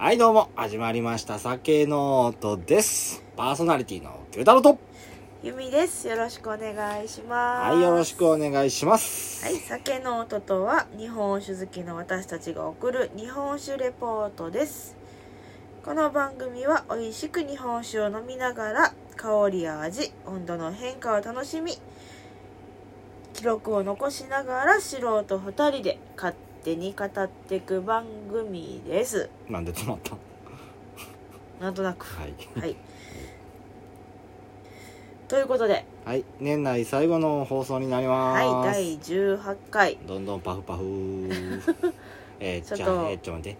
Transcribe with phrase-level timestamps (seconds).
[0.00, 1.38] はい、どうも、始まりました。
[1.38, 3.22] 酒の音です。
[3.36, 4.78] パーソナリティの九太郎と。
[5.42, 6.08] ゆみです。
[6.08, 7.74] よろしくお願いします。
[7.74, 9.44] はい、よろしくお願いします。
[9.44, 14.96] はい、酒の音とは日本酒好きの私たちが送る日本酒レポートです。
[15.84, 21.76] この番組は美味しく日本酒を飲みながら香りや味、温度の変化を楽しみ、
[23.34, 29.28] 記録を残しながら素人二人で勝手に語っていく番組です。
[29.48, 30.16] なんで止まった？
[31.60, 32.04] なんとなく。
[32.06, 32.34] はい。
[32.58, 32.76] はい。
[35.28, 38.44] ということで、はい、年内最後の放送になります。
[38.44, 39.96] はい、第18回。
[40.06, 40.82] どんどんパフパフ。
[42.40, 43.58] えー、ちょっとじゃあ、えー、ちょっと待って。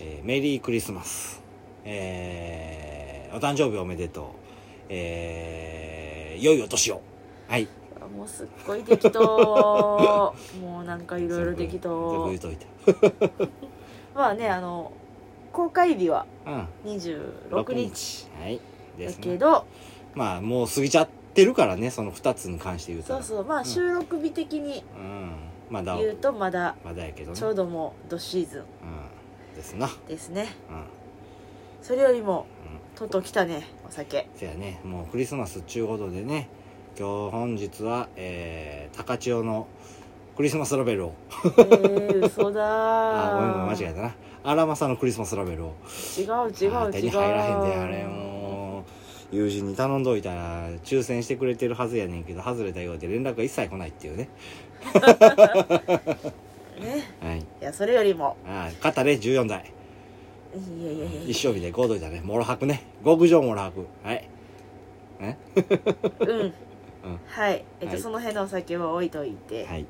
[0.00, 1.42] えーメリークリスマス。
[1.84, 4.24] えー、お誕生日おめでとう。
[4.88, 7.02] えー、良いお年を。
[7.48, 7.68] はい。
[8.16, 12.66] あもうすっごい適当 もうなんかいろいろ適当言うといて。
[14.14, 14.92] まあねあの
[15.52, 16.68] 公開日はうん。
[16.84, 18.60] 26日はい。
[18.98, 19.12] でだ。
[19.14, 19.66] けど、
[20.14, 23.14] まあ、もう過ぎちゃってるからね、その二つに関して言うと。
[23.14, 25.32] そうそうまあ収録日的にうん。
[25.70, 27.36] まだ、言うとまだまだやけどね。
[27.36, 28.66] ちょうどもうドシーズンうん。
[29.56, 29.88] ですな。
[30.08, 30.84] ですねうん。
[31.82, 32.98] それよりもうん。
[32.98, 36.48] とうとう来たねお酒せやね、もうクリスマスっちゅうことでね、
[36.98, 39.68] 今日本日は、えー、高千代の
[40.34, 42.62] クリスマスラベルを、えー、嘘だ
[43.36, 44.14] あ、ごめんごめん、間違ーえたな。
[44.44, 45.74] 荒政のクリスマスラベルを。
[46.16, 48.84] 違う違うあー手に違う入らへんで、あれも
[49.32, 49.36] う。
[49.36, 54.28] 友人に頼んどいたら、抽選してくれてるはずやねんけど、外れたようで連絡が一切来ないっていうね。
[56.80, 57.40] ね はい。
[57.40, 59.70] いやそれよりもあー、勝ったね、14台。
[60.54, 62.22] いやいやいやい一生日で5度いたね。
[62.24, 62.84] モロハクね。
[63.04, 63.86] 極上モロハク。
[64.02, 64.28] はい。
[65.20, 65.26] え？
[65.26, 65.36] や
[66.20, 66.54] うん
[67.06, 67.20] うん。
[67.26, 69.86] はいえっと、はいその辺のお酒は置いといてはい。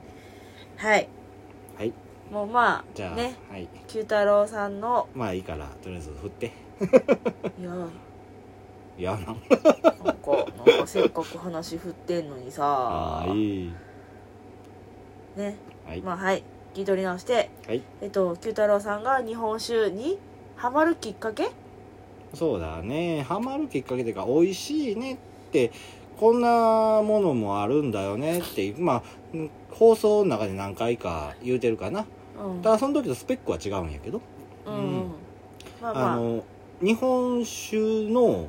[0.76, 1.08] はい
[1.78, 1.92] はい。
[2.30, 3.68] もうまじゃあ、あねはい。
[3.86, 6.46] 九太郎さんのまあいいから、とりあえず振って。
[7.58, 7.88] いや
[8.98, 9.40] いや、なんなんか
[10.56, 13.72] なんかせっかく話振ってんのにさああ、いい。
[15.36, 16.00] ねはい。
[16.00, 16.42] まあはい
[16.74, 17.82] 聞い取り直してはい。
[18.02, 20.18] えっと九太郎さんが日本酒に
[20.56, 21.50] ハマるきっかけ？
[22.34, 23.22] そうだね。
[23.22, 25.16] ハマるきっかけというか、美味しいねっ
[25.52, 25.70] て、
[26.18, 29.02] こんなものもあるんだよねってまあ、
[29.34, 32.06] うん放送の中で何回か言うてるかな。
[32.42, 34.22] うんただ、その時とスペックは違うんやけど、
[34.66, 35.12] うん、ううんん、
[35.82, 36.42] まあまああの、
[36.80, 38.48] 日本酒の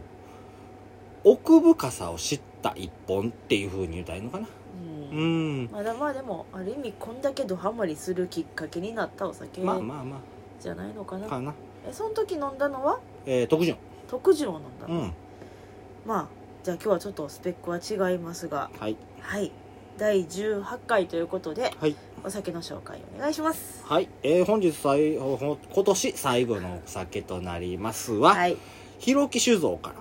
[1.26, 4.48] 奥深さを知った一本っていう風に言うたらいいのかな。
[5.12, 5.70] ううんん。
[5.70, 10.22] まだまあでもある意味こんだけドハマりするきっかけになったお酒まあまあま
[10.62, 11.54] じゃないのかあ、なかな。
[11.88, 13.00] えその時飲んだのは？
[13.26, 13.78] えー、特潤。
[14.08, 15.14] 特潤を飲んだの、うん。
[16.06, 16.28] まあ
[16.68, 17.70] じゃあ今日はちょっとスペック
[18.02, 18.98] は違いますがはい。
[19.22, 19.54] はい
[19.98, 21.96] 第18回ということではい。
[22.26, 24.10] お酒の紹介お願いしますはい。
[24.22, 28.58] えー、本日最、ほほ今年最後のお酒となりますは、はい
[29.00, 29.96] ひろき酒造から、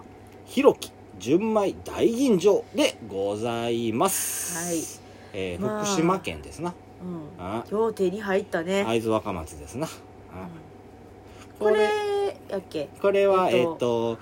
[0.44, 0.90] ひろき
[1.20, 4.58] 純米大吟醸でございます。
[4.58, 4.82] はい。
[5.34, 6.74] えーまあ福島県ですな。
[7.00, 9.86] うんあ今日手に入ったね、会津若松ですな。
[9.86, 9.90] あ
[11.60, 11.84] うんこれ
[12.50, 12.88] やっけ？
[13.00, 14.18] これは、えっと、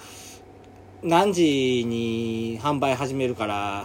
[1.05, 3.85] 何時に販売始めるから、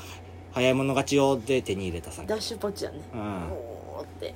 [0.54, 2.26] 早い者勝ちよで手に入れた酒。
[2.26, 3.02] ダッシュポチやね。
[3.14, 3.20] うん。
[3.20, 3.28] うん。
[3.52, 4.34] おーって。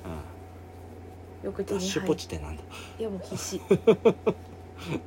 [1.42, 2.62] よく手に入ダッシュポチってなんだ？
[3.00, 3.58] いやもう必死。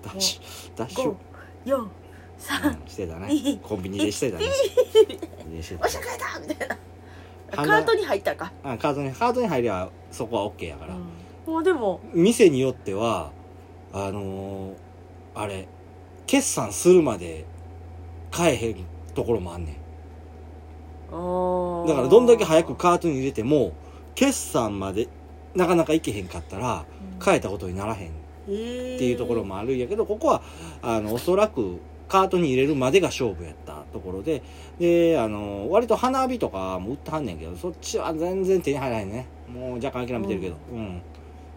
[0.01, 1.15] ダッシュ、ダッシュ、
[1.65, 3.27] 543うんしてたね。
[3.29, 3.59] 二。
[3.59, 4.45] コンビニでしてたね。
[5.79, 6.77] おっしゃ買えたみたいな。
[7.51, 13.31] カ花ートに入ったか、あカートにカートに入りゃそこは OK やから、うん、もうでも店によっては
[13.93, 14.73] あのー
[15.35, 15.67] あれ
[16.25, 17.45] 決算するまで
[18.37, 19.73] 買えへんところもあんねん。
[21.87, 23.73] だからどんだけ早くカートに入れても
[24.13, 25.07] 決算まで
[25.55, 27.19] なかなか行けへんかったらうん。
[27.19, 28.11] 買えたことにならへんっ
[28.45, 30.43] ていうところもあるんやけどここは
[30.83, 34.43] あのおそらくカートに入れるまでが勝負やったところで
[34.79, 39.25] であの割と花火とかも売ってはんねんけどそっちは全然手に入らへんね。
[39.51, 40.55] もう若干諦めてるけど。
[40.71, 41.01] うん。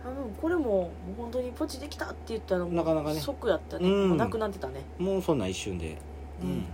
[0.02, 3.20] 多分これももう本当にポチできたって言ったらなかなかね。
[3.20, 4.08] ショックやったね、うん。
[4.08, 4.80] もうなくなってたね。
[4.98, 5.98] もうそんな一瞬で
[6.42, 6.64] うん、うん。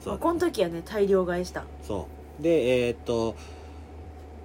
[0.00, 1.64] そうまあこの時はね大量買いした。
[1.86, 2.08] そ
[2.38, 2.42] う。
[2.42, 3.36] でえーっと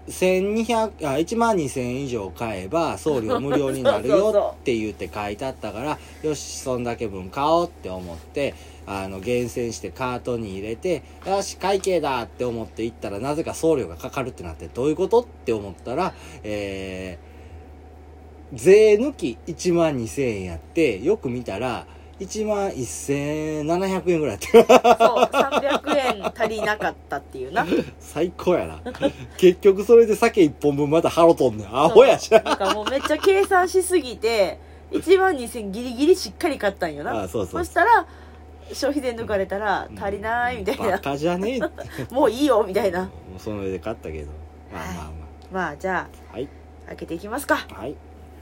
[0.08, 16.14] 1200あ1万2000円以上買えば送料無料になるそうそうそうよって言って書いてあったから よしそんだけ分買おうって思ってあの厳選してカートに入れてよし会計だって思って行ったらなぜか送料がかかるってなってどういうことって思ったら
[16.44, 21.86] えー、税抜き1万2000円やってよく見たら
[22.20, 24.48] 1万1700円ぐらいやって。
[24.52, 27.66] そう300円足りなかったっていうな。
[28.00, 28.82] 最高やな。
[29.38, 31.68] 結局それで酒一本分また払うとんねん。
[31.68, 32.32] アホやし。
[32.32, 34.60] なんかもうめっちゃ計算しすぎて
[34.92, 37.24] 1万2000ギリギリしっかり買ったんよな。
[37.24, 38.08] あそうそうそしたら
[38.74, 40.92] 消費税抜かれたら足りないみたいな。
[40.92, 43.04] バカじゃねえもういいよみたいな。
[43.04, 44.32] もうその上で買ったけど。
[44.74, 45.12] まあまあま
[45.52, 46.50] まあじゃあはい。
[46.86, 47.58] あ開けていきますか。
[47.58, 47.96] はい。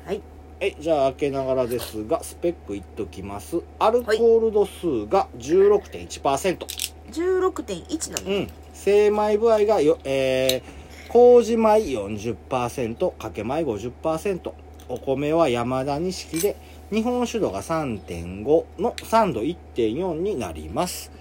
[0.05, 0.21] はい
[0.59, 3.61] えじゃあ開けながらですがスペック言っときます。
[3.77, 6.65] アルコール度数が16.1%、
[7.11, 8.47] 16.1なの、うん。
[8.73, 14.53] 精米部合がよえー、麹米40%かけ米50%
[14.87, 16.55] お米は山田錦で
[16.91, 18.45] 日本酒度が3.5
[18.79, 21.11] の3度1.4になります。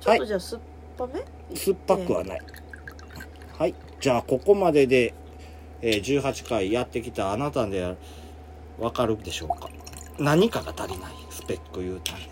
[0.00, 0.62] ちょっとじゃあ酸っ
[0.98, 1.24] ぱめ、
[1.56, 2.40] 酸っぱくはない。
[3.58, 3.74] はい。
[4.00, 5.14] じゃあここまでで、
[5.80, 7.96] えー18回やってきたあなたで
[8.82, 9.68] わかるでしょうか？
[10.18, 11.12] 何かが足りない。
[11.30, 12.22] スペック言うたんで。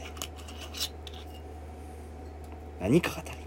[2.81, 3.39] 何かが足りない。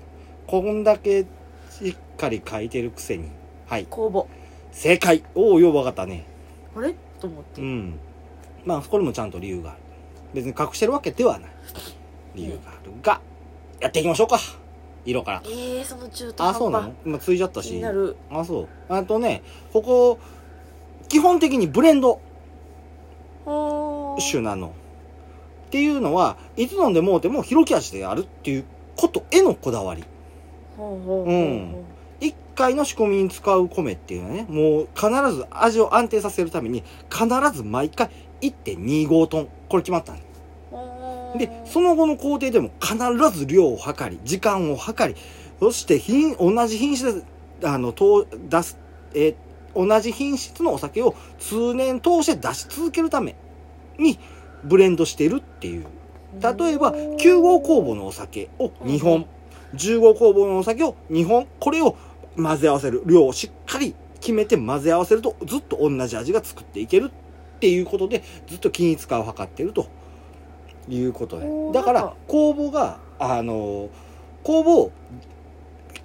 [0.47, 1.25] こんだけ
[1.69, 3.29] しっかり書いてるくせに。
[3.67, 3.87] はい。
[3.87, 4.25] 酵母
[4.71, 5.21] 正解。
[5.35, 6.25] おおよう分かったね。
[6.77, 6.95] あれ？
[7.19, 7.99] と思って、うん。
[8.65, 9.79] まあこれもちゃんと理由がある。
[10.33, 11.51] 別に隠してるわけではない。
[12.35, 13.19] 理由があるが
[13.81, 14.39] やっていきましょうか。
[15.05, 15.43] 色から。
[15.45, 16.59] えー、その中途あ半端。
[16.59, 16.93] そうなの？
[17.05, 18.15] 今ついちゃった気しになる。
[18.31, 18.67] あそう。
[18.87, 20.19] あとねここ
[21.09, 22.21] 基本的にブレンド
[23.45, 24.21] ほー。
[24.21, 24.73] 酒なの。
[25.67, 30.03] っていうのはいつ飲んでもうても広き味であるっていうことへのこだわり。
[30.77, 31.83] ほうん。
[32.19, 38.09] 一回の仕込みに使う米っていうのはねもう必ず味を安定させるために必ず毎回
[38.41, 39.47] 1.25トン。
[39.67, 40.19] これ決まったの。
[40.69, 41.39] ほー。
[41.39, 42.97] でその後の工程でも必
[43.37, 45.19] ず量を測り時間を測り
[45.59, 47.23] そして品同じ品質
[47.59, 48.77] であのと出す、
[49.15, 49.35] えー
[49.75, 53.35] 同じ品質のお酒を通年通して出し続けるため
[53.97, 54.19] に
[54.63, 55.85] ブレンドしてるっていう。
[56.33, 59.27] 例えば9号酵母のお酒を2本。
[59.75, 61.47] 10号酵母のお酒を2本。
[61.59, 61.95] これを
[62.35, 69.87] 混ぜ合わせる量をしっかり決めて混ぜ合わせるとずっと同じ味が作っていけるっていうことでずっと均一化を図っていると
[70.89, 71.47] いうことで。
[71.73, 73.89] だから酵母があの
[74.43, 74.91] 酵母を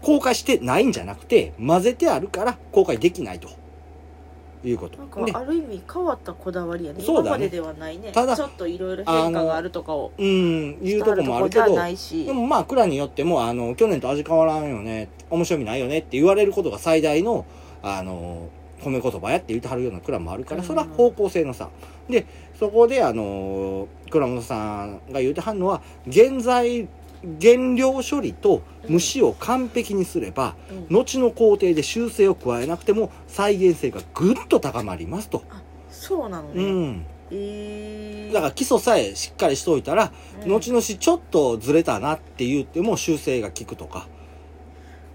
[0.02, 3.48] 公開してないんじゃなくて混ぜてあるから公開できないと
[4.64, 4.98] いうこと。
[4.98, 7.00] なんかである意味変わったこだわりやね。
[7.00, 7.26] そうだね。
[7.28, 8.10] 今までではないね。
[8.12, 10.12] ただちょっといろいろ変化があるとかを。
[10.18, 11.74] うんいうとこもあるけど。
[11.74, 15.08] でもまあ蔵によってもあの去年と味変わらんよね。
[15.30, 17.46] 面白みないよねって言われることが最大の
[17.82, 18.48] あの
[18.80, 20.66] 褒め言葉やって言ってはるような蔵もあるからうん。
[20.66, 21.68] それは方向性の差。
[22.08, 22.26] で
[22.58, 26.88] そこであの倉本さんが言うてはんのは原材
[27.22, 30.54] 原料処理と蒸しを完璧にすれば、
[30.88, 30.96] うん。
[30.96, 35.42] 後の工程で修正を加えなくても再現性がぐっと高まりますと、
[35.90, 40.12] そうなのね、うん、えー、だから基礎さえしっかりしといたら
[40.44, 40.48] うん。
[40.48, 44.06] 後々ちょっとずれたなって言っても修正が効くとか、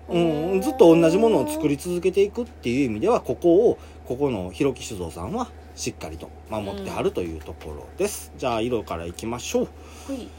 [0.09, 9.67] うん、ずっと同じものを作り続けていくっていう意味ではここをここの広木酒造さんはしっかりと守ってあるというところです、じゃあ色からいきましょう。
[10.07, 10.29] ほい、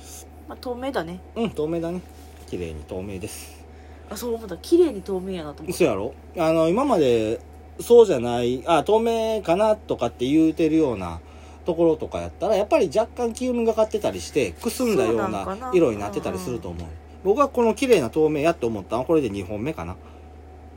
[0.48, 1.20] まあ、透明だね。
[1.36, 2.00] うん透明だね。
[2.46, 3.64] 綺麗に透明です。
[4.10, 4.56] あそう思った。
[4.58, 6.14] 綺麗に透明やなと思ってそうやろ？
[6.38, 7.40] あの今まで
[7.80, 11.20] そうじゃないあ透明かなとかって言うてるような
[11.64, 16.88] ところとかやったらやっぱり若干黄みがかってたりしてくすんだような色になってたりすると思う。
[17.24, 19.96] 僕はこの綺麗な透明やって思ったのはこれで2本目かな。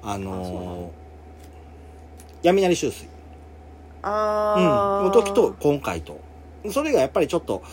[0.01, 0.91] あのーの。
[2.41, 3.07] 闇なり秋水。
[4.01, 5.01] あー。
[5.01, 5.07] うん。
[5.07, 6.21] の時と今回と。
[6.71, 7.63] それがやっぱりちょっと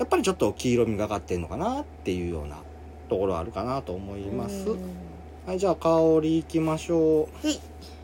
[0.00, 2.56] やっぱりちょっと黄色みがかってんのかなっていうような
[3.10, 4.70] ところあるかなと思います。
[4.70, 4.78] うん。
[5.46, 7.46] はいじゃあ香りいきましょう。
[7.46, 7.60] はい。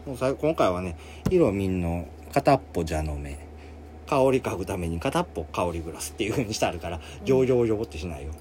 [0.07, 0.99] もうさ今回はね
[1.31, 3.39] 色みんの片っぽ蛇の目
[4.07, 8.33] 香り嗅ぐために片っぽ香りグラスっていう風にしてあるからジョージョージョーってしないよ、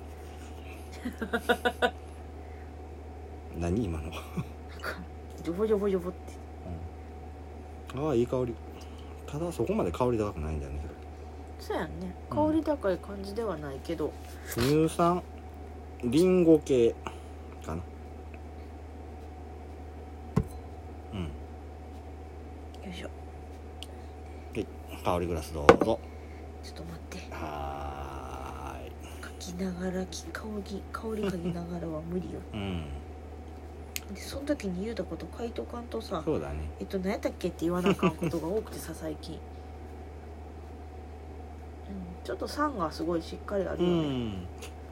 [3.57, 4.11] 何今の？
[5.43, 6.17] ジョボジョボジョボって。
[7.97, 8.53] ああいい香り。
[9.25, 10.81] ただそこまで香り高くないんだよね
[11.65, 12.13] そうやんね。
[12.29, 14.11] うん香り高い感じではないけど、
[14.53, 15.23] 乳酸
[16.03, 16.93] リンゴ系
[17.65, 17.81] かな。
[21.13, 21.23] うん。
[21.23, 21.29] よ
[22.91, 23.09] いしょ。
[25.03, 25.99] 香りグラスどうぞ。
[26.63, 27.17] ちょっと待って。
[27.33, 28.75] は
[29.23, 32.39] 書きながらき香り香り嗅ぎながらは無理よ。
[32.53, 32.85] ーいうん。
[34.13, 36.69] でその時に言うたこと書いとかんとさそうだね。
[36.79, 39.39] えっと何やったっけって言わなあかんことが多くてさ最近、うん、
[42.25, 44.47] ちょっと酸がすごいしっかりあうるよね、ん。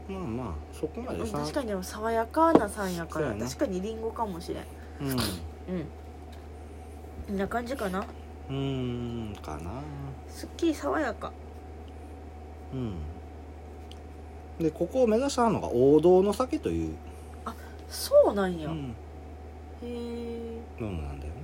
[0.07, 4.63] まあまあそこまでさうん確かにでも爽やかな酸やから確かにリンゴかもしれん。
[5.01, 5.09] うん。
[5.09, 5.17] うん。
[7.27, 8.05] こんな感じかな？
[8.49, 9.71] うーんかな。
[10.29, 11.31] すっきり爽やか。
[12.73, 12.93] うん。
[14.59, 16.95] でここを目指したのが王道の酒という、
[17.89, 18.95] そうなんや、へうん、
[19.81, 20.61] え。
[20.79, 21.39] ものなんだよね。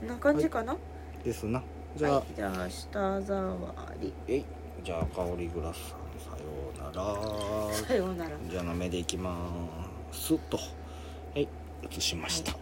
[0.00, 0.76] こんな感じかな、
[1.24, 1.62] ですな。
[1.96, 4.12] じゃあ、はい、じゃあ舌触り。
[4.28, 4.44] えい
[4.86, 7.74] じゃあ香りグラスさんさようなら。
[7.74, 8.30] さようなら。
[8.48, 9.36] じゃあ舐めでいきま
[10.12, 10.34] す。
[10.34, 10.58] っと。
[10.58, 10.62] は
[11.34, 11.48] い
[11.90, 12.52] 移しました、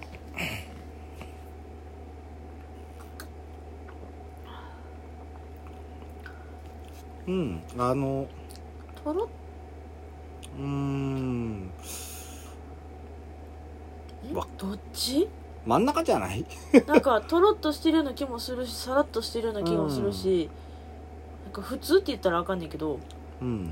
[7.27, 8.27] うんあの
[9.05, 9.29] とろっ。
[10.59, 11.71] うーん。
[14.33, 15.29] わどっち？
[15.67, 16.47] 真ん中じゃない？
[16.89, 20.55] なんかとろっとしてるような気もするしさらっとしてるような気もするし、なん
[21.55, 22.99] か普通って言ったらあかんねんけど。
[23.41, 23.71] うん。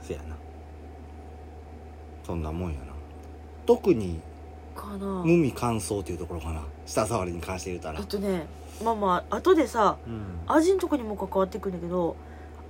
[0.00, 0.36] せやな。
[2.24, 2.92] そんなもんやな。
[3.66, 4.20] 特に
[4.74, 5.06] かな。
[5.24, 6.62] 無味乾燥っていうところかな。
[6.86, 8.00] 舌触りに関して言うたら。
[8.00, 8.46] えっとね
[8.82, 10.40] まあまあ後でさうん。
[10.46, 12.16] 味のとこにも関わってくるんだけど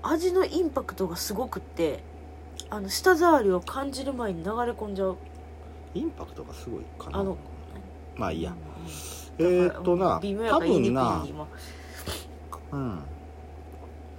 [0.02, 2.02] 味のインパクトがすごくって
[2.70, 5.16] あの舌触りを感じる前に流れ込んじゃう。
[5.94, 7.20] インパクトがすごいかな。
[7.20, 7.36] あの
[8.16, 8.54] まあいいや。
[9.38, 9.46] うん。
[9.46, 11.46] えー、っとな多分な今
[12.72, 12.98] うん。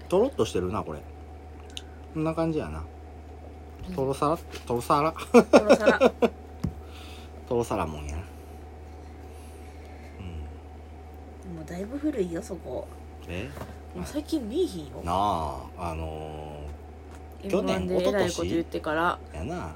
[0.07, 1.01] とろっとしてるなこれ。
[2.13, 2.83] こんな感じやな。
[3.95, 5.12] とろさらとろさら。
[5.12, 6.00] とろさら。
[7.50, 8.24] とろさらもんやな。
[11.48, 11.55] うん。
[11.55, 12.88] もうだいぶ古いよそこ。
[13.27, 13.50] え？
[13.95, 15.01] もう最近見えひんよ。
[15.03, 16.62] なああの
[17.41, 19.19] m 去年1でえらいこと言ってから。
[19.33, 19.72] ー、やな。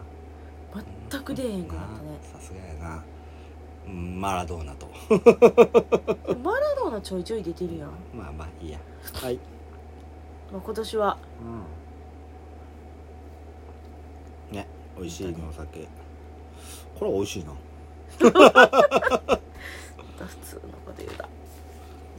[1.09, 2.17] 全く出えへんくなったね。
[2.21, 2.95] なさすがやな。
[2.95, 3.16] うん
[3.87, 4.87] マラドーナと。
[6.43, 8.79] マラドーナちょいちょい出てるやん、まあまあいいや。
[9.13, 9.39] はい。
[10.51, 11.17] まあ、今年は。
[14.51, 14.55] うん。
[14.55, 14.67] ね
[14.97, 15.87] 美味しいねお酒。
[16.99, 17.51] これ美味しいな。
[17.51, 17.57] ま
[20.17, 21.29] た普通のこと言うた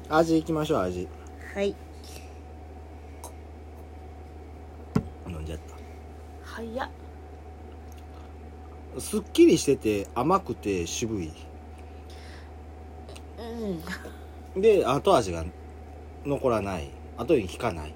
[0.08, 1.08] 味いきましょう味。
[1.54, 1.74] はい。
[5.26, 5.74] 飲んじゃった。
[6.44, 6.88] 早っ。
[8.98, 11.32] すっきりしてて甘くて渋い
[14.54, 14.60] うん。
[14.60, 15.44] で後味が
[16.24, 16.90] 残らない。
[17.16, 17.94] 後に引かない。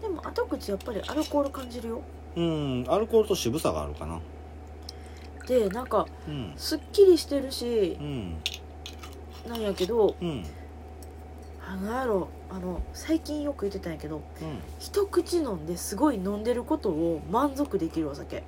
[0.00, 2.02] でも後口やっぱりアルコール感じるよ。
[2.36, 2.84] うん。
[2.88, 4.20] アルコールと渋さがあるかな。
[5.46, 6.52] でなんかうん。
[6.56, 8.36] すっきりしてるしうん。
[9.48, 10.44] なんやけどうん。
[11.66, 14.22] あのやろあの最近よく言ってたんやけどうん。
[14.78, 18.42] 一口飲んですごい飲んでることを満足できるお酒。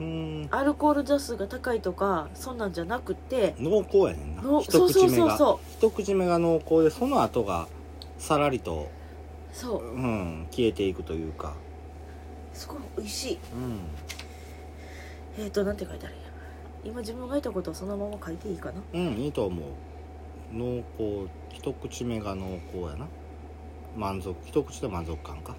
[0.00, 0.48] うん。
[0.50, 4.42] アルコール度数が高いとかそんなんじゃなくて濃厚やねんな。
[4.42, 7.66] そうそうそうそ一口目が濃厚でその後が
[8.18, 8.88] さらりと、
[9.52, 9.84] うそう。
[9.84, 11.54] うん、消えていくというか。
[12.52, 13.38] すごい美味しい。
[13.52, 13.56] う
[15.40, 15.44] ん。
[15.44, 16.24] えっ、ー、となんて書いてあるんや。
[16.84, 18.80] 今自分が言ったことをそのまま書いていいかな。
[18.92, 19.64] うんいいと思う。
[20.52, 23.06] 濃厚一口目が濃厚やな。
[23.96, 25.56] 満足一口で満足感か。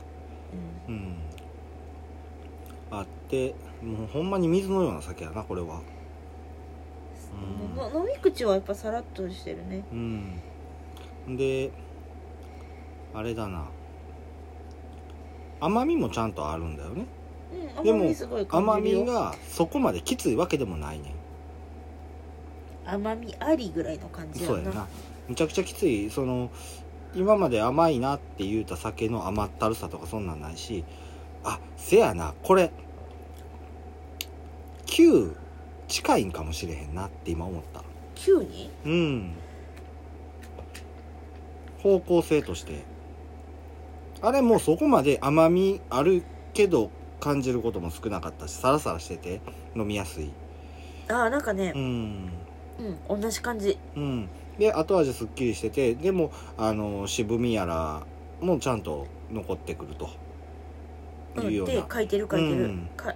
[0.87, 0.95] うん。
[0.95, 1.15] うん。
[2.91, 5.81] あってもうほんまに水のような酒やなこれは。
[7.75, 9.83] の飲み口はやっぱさらっとしてるね。
[9.91, 9.95] う
[11.31, 11.35] ん。
[11.35, 11.71] で
[13.15, 13.65] あれだな。
[15.59, 17.05] 甘みもちゃんとあるんだよね。
[17.77, 18.11] うんでも
[18.49, 21.15] 甘みがそこまできついわけでもないね
[22.85, 24.55] 甘みありぐらいの感じやな。
[24.55, 24.87] そうやな
[25.27, 26.09] むちゃくちゃきつい。
[26.09, 26.49] その
[27.15, 30.83] 今まで甘いなって言うた酒の甘ったるさとかそんなんないし
[31.43, 32.33] あせやな。
[32.43, 32.71] これ
[34.85, 35.35] 9
[35.87, 37.83] 近いんかもしれへんなって今思った。
[38.15, 38.69] 急に？
[38.85, 39.33] うん。
[41.81, 42.83] 方向性として。
[44.21, 49.41] あれもうそこまで甘みあるけど感じることも少なかったしサラサラしてて
[49.75, 50.31] 飲みやすい。
[51.09, 52.31] ああなんかねうん。
[53.09, 53.77] うん同じ感じ。
[53.95, 58.03] うんで後味すっきりしててでもあの渋みやら
[58.41, 60.09] もちゃんと残ってくると
[61.35, 61.73] うんいうような。
[61.73, 62.89] で書いてる書いてる、うん。
[62.95, 63.13] か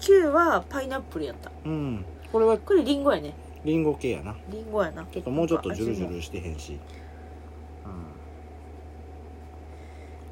[0.00, 1.50] 9はパイナップルやった。
[1.64, 2.04] うん。
[2.32, 3.34] これはこれリンゴやね。
[3.64, 4.34] リンゴ系やな。
[4.48, 5.04] リンゴやな。
[5.04, 6.78] ちょっともうちょっとジュルジュルしてへんし。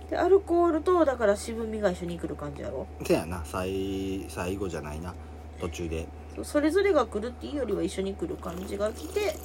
[0.09, 2.87] でアルコールとだから渋みが一緒に来る感じやろ。
[2.99, 3.43] うんせやな。
[3.45, 5.15] 最最後じゃないな。
[5.61, 6.09] 途中で。
[6.43, 9.37] それぞれが来るっていうよりは一緒に来る感じが来て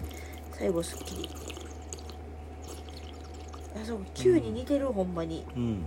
[0.58, 1.30] 最後すっきり
[3.82, 5.46] あそう9に似てる、ほんまに。
[5.56, 5.82] うん。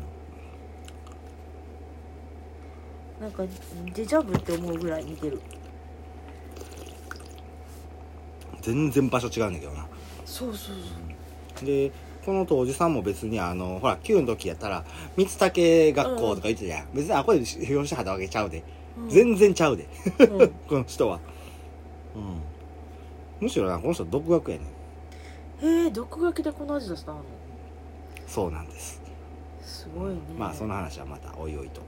[3.18, 3.44] なんか
[3.94, 5.40] デジャブって思うぐらい似てる。
[8.60, 9.86] 全然場所違うねんだけどな。
[10.26, 10.76] そうそう
[11.56, 11.90] そで
[12.26, 14.84] この当時さんも別にあのほら9の時やったら
[15.16, 18.62] 三竹学校とか言ってたやん、別にあこれ表紙肌わけちゃうで、
[18.98, 19.88] う、うん、全然ちゃうで。
[20.28, 20.48] うん。
[20.68, 21.20] この人は。
[22.14, 22.47] うん
[23.40, 24.66] むしろなこの人独学やねん。
[25.66, 27.22] へえ独学でこの味出したの？
[28.26, 29.00] そうなんです。
[29.62, 30.20] すごいね。
[30.36, 31.82] まあその話はまたおいおいと。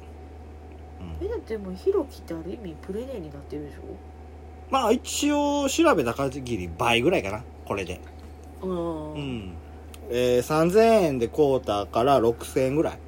[1.21, 1.27] うん。
[1.27, 3.77] えだってもうヒロキってある意味プレネになってるでし
[4.71, 8.01] まあ一応調べた限り倍ぐらいかなこれで。
[8.63, 9.53] ょうん、うん。
[10.11, 12.99] えー、3000円で買うたから6000円ぐらい。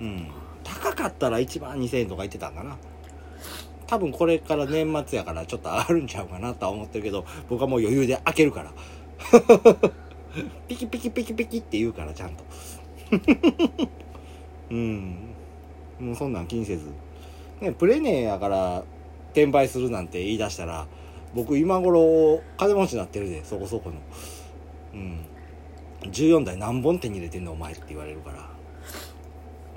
[0.00, 0.28] うん。
[0.62, 2.76] 高かったら1万2000円とか言ってたんかな
[3.86, 8.72] 多分これから年末やからちょっと上がるんちゃうかなとは思ってるけど僕はもう余裕で開けるから。
[10.68, 12.44] ピキピキピキピキって言うからちゃんと。
[14.70, 15.34] うん。
[16.00, 16.86] もうそんなん気にせず。
[17.60, 18.84] ねプレネやから
[19.30, 20.86] 転売するなんて言い出したら
[21.34, 23.96] 僕今頃金持ちになってるでそこそこの。
[24.94, 25.24] うん。
[26.02, 28.50] 14台何本手に入れてんのお前って言われるから。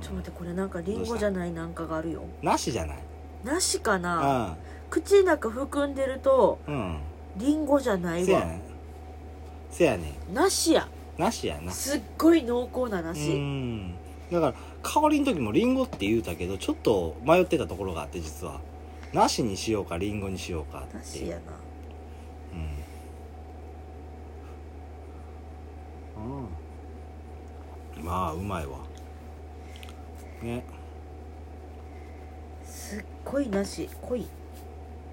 [0.02, 1.52] ちょっと待ってこれなんかリンゴじゃない？
[1.52, 2.24] なんかがあるよ。
[2.42, 2.98] なしじゃない？
[3.44, 4.20] なしかな。
[4.52, 4.56] あ
[4.90, 6.98] 口の中含んでるとあうん。
[7.38, 8.26] リンゴじゃないわ。
[8.26, 8.62] せやねん。
[9.70, 10.88] せやねなしや。
[11.18, 11.72] んなしやな。
[11.72, 13.96] すっごい濃厚ななうしん。
[14.32, 18.60] だから香りの時もリンゴって言うたけどちょっと迷ってたところがあって実は。
[19.14, 20.98] なしにしようかリンゴにしようかって。
[20.98, 21.42] なしやな。
[22.54, 22.56] う
[26.22, 26.38] ん、
[27.98, 28.80] うん、まあうまいわ。
[30.42, 30.64] ね
[32.90, 34.26] すっごいなし濃い。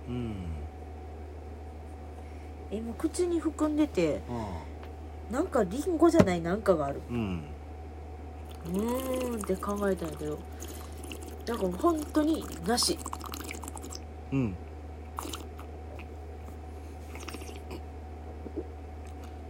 [0.09, 0.35] うん。
[2.73, 4.62] 今口に含んでてあ
[5.30, 7.02] なんかリンゴじゃないなんかがある。
[7.11, 7.42] あうん。
[8.68, 10.38] うーんって考えたんやけど
[11.47, 12.99] なんか本当になし。
[14.33, 14.56] うん。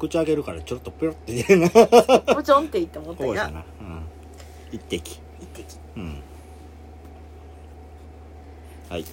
[0.00, 1.71] 口開けるからちょっとピロって出るな。
[1.71, 3.64] ポチョンって言って思ったんやな。
[3.80, 4.02] うん。
[4.73, 5.21] 一滴。
[5.40, 5.78] 一滴。
[5.97, 6.21] うん
[8.88, 9.04] はい。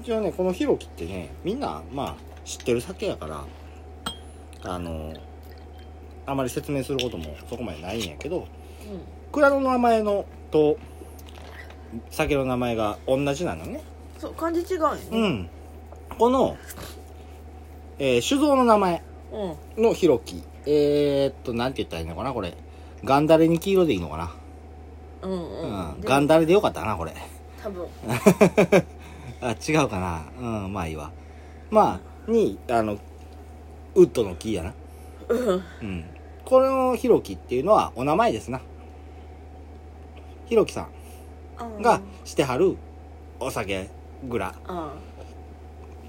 [0.00, 3.44] 一応ねこのヒロキってねみんなまあ知ってる酒やから
[4.62, 5.12] あの
[6.26, 8.44] あまり説明することもそこまでないんやけどう
[9.32, 10.76] 蔵の名前のと
[12.10, 13.78] 酒の名前が同じなのね。
[13.78, 13.80] ん
[14.18, 15.50] そう漢字違うんようねん。
[16.18, 16.56] この、
[17.98, 19.02] えー酒造の名前
[19.76, 19.82] うん。
[19.82, 20.42] のヒロキ。
[20.66, 22.54] えー、っとなんて言ったらいいのかなこれ。
[23.02, 24.32] ガンダレに黄色でいいのかな。
[25.22, 25.98] うんううん。
[25.98, 27.12] ん、でガンダレでよかったなこれ。
[27.62, 27.86] 多分
[29.40, 30.22] あ違うかな。
[30.38, 31.10] うんまあいいわ。
[31.70, 32.98] まあにあの
[33.94, 34.74] ウッドの木やな。
[35.28, 35.62] うん。
[35.82, 36.04] うん。
[36.44, 38.60] このヒロキっていうのはお名前ですな。
[40.46, 41.82] ヒロキさん。
[41.82, 42.76] がしてはる
[43.38, 43.90] お酒
[44.28, 44.54] 蔵。
[44.68, 44.88] うん。
[44.88, 44.92] っ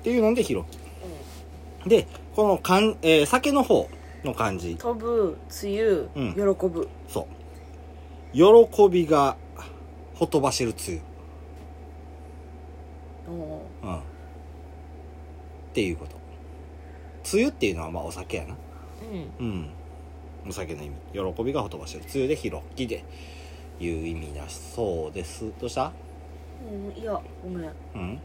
[0.03, 0.65] ていうのでヒロ
[1.83, 1.89] キ。
[1.89, 3.89] でこのかん、えー酒の方
[4.23, 5.81] の漢字飛ぶ梅
[6.15, 6.89] 雨、喜ぶ。
[7.07, 7.25] そう。
[8.33, 9.35] 喜びが
[10.15, 11.01] ほとばしるつゆ
[13.31, 13.99] うんうん。
[13.99, 14.01] っ
[15.73, 16.15] ていうこと。
[17.23, 18.55] つゆっていうのはまあお酒やな。
[19.39, 19.47] うん。
[19.47, 19.69] うん。
[20.47, 20.95] お酒の意味。
[21.35, 22.03] 喜びがほとばしる。
[22.05, 23.03] つゆで広きで
[23.79, 25.51] いう意味だそうです。
[25.59, 25.91] どうした？
[26.69, 27.01] うん。
[27.01, 27.71] いやごめん。
[27.95, 28.19] うん？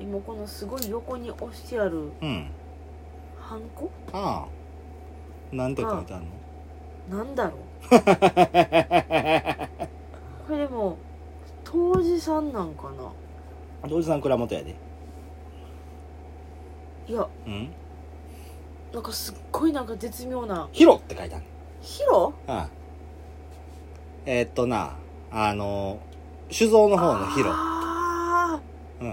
[0.00, 2.50] 今このすごい横に押してあるうん。
[3.38, 3.90] ハンコ？
[4.12, 4.46] あ
[5.52, 5.54] あ。
[5.54, 6.24] なんて書いてある
[7.10, 7.18] の？
[7.18, 7.60] なんだろう？
[10.46, 10.96] これでも
[11.64, 13.12] 当時さんなんかな？
[13.88, 14.74] 同時さん蔵元やで。
[17.08, 17.26] いや。
[17.46, 17.68] うん？
[18.92, 20.68] なんかすっごいなんか絶妙な。
[20.72, 21.44] ヒロって書いてある
[21.80, 22.32] ヒロ？
[22.46, 22.68] ああ。
[24.26, 24.94] えーっとな
[25.32, 25.98] あの
[26.50, 27.50] 酒造の方のヒロ。
[27.52, 28.60] あ
[29.00, 29.08] うん。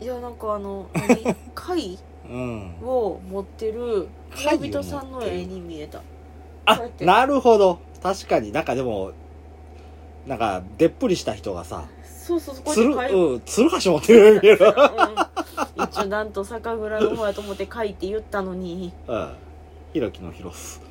[0.00, 1.34] ーいやなんかあの何？
[1.54, 1.98] 貝？
[2.30, 2.74] うん。
[2.84, 4.08] を持ってる
[4.58, 6.02] 恋人さんの絵に見えた。
[6.66, 7.78] あなるほど。
[8.02, 8.52] 確かに。
[8.52, 9.12] なんかでも
[10.26, 11.88] なんかでっぷりした人がさ
[12.28, 13.12] そうそうそうこつる、うやって。
[13.14, 14.66] 貝うん、つるはし持ってるけど。
[14.66, 15.84] うん。
[15.84, 18.92] 一応なんと酒蔵の方やと思って書いて言ったのに。
[19.06, 19.32] うん。
[19.94, 20.82] ひろきのヒロス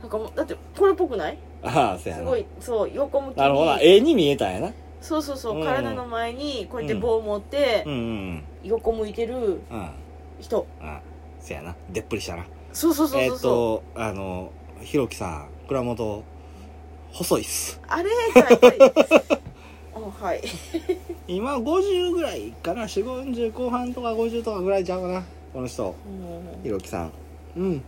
[0.00, 1.38] なんかもうだってこれっぽくない？
[1.64, 2.22] ああそうやな。
[2.22, 3.78] すごいそう横向きなるほどな。
[3.78, 4.72] に絵に見えたんやな。
[5.00, 5.64] そうそうそう、うん。
[5.64, 9.42] 体の前にこうやって棒を持ってうんうん横向いてるうん。
[9.42, 9.90] うん
[10.40, 10.66] 人。
[10.80, 10.98] うん。
[11.40, 11.74] そうやな。
[11.90, 12.46] でっぷりしたな。
[12.72, 13.40] そうそうそうえーっそう。
[13.40, 16.22] そう、とあのひろきさん蔵元
[17.10, 17.80] 細いっす。
[17.88, 18.10] あれ？
[18.10, 19.53] はいはいあ
[19.94, 20.42] はい。
[21.28, 22.82] 今50ぐらいかな。
[22.84, 25.22] 4 5 0後半とか50とかぐらいちゃうかな。
[25.52, 25.94] この人。
[26.06, 26.62] うん。
[26.62, 27.12] ひろきさん。
[27.56, 27.82] うん。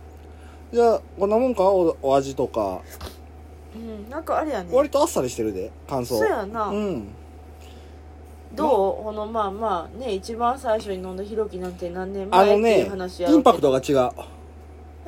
[0.71, 1.63] じゃあこんなもんか？
[1.63, 2.81] おお味とか。
[3.75, 4.09] うん。
[4.09, 4.69] なんかあれやね。
[4.71, 6.17] 割とあっさりしてるで感想。
[6.17, 7.07] そうやな、うん。
[8.55, 8.65] ど
[9.01, 9.03] う？
[9.03, 13.95] このまあまあね一番最初に飲んだひろきなんて何年あの前っていうね話やろインパクトが違う。
[13.95, 14.13] や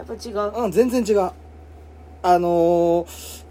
[0.03, 0.63] っぱ違う？
[0.63, 1.31] うん全然違う。
[2.21, 3.45] あのー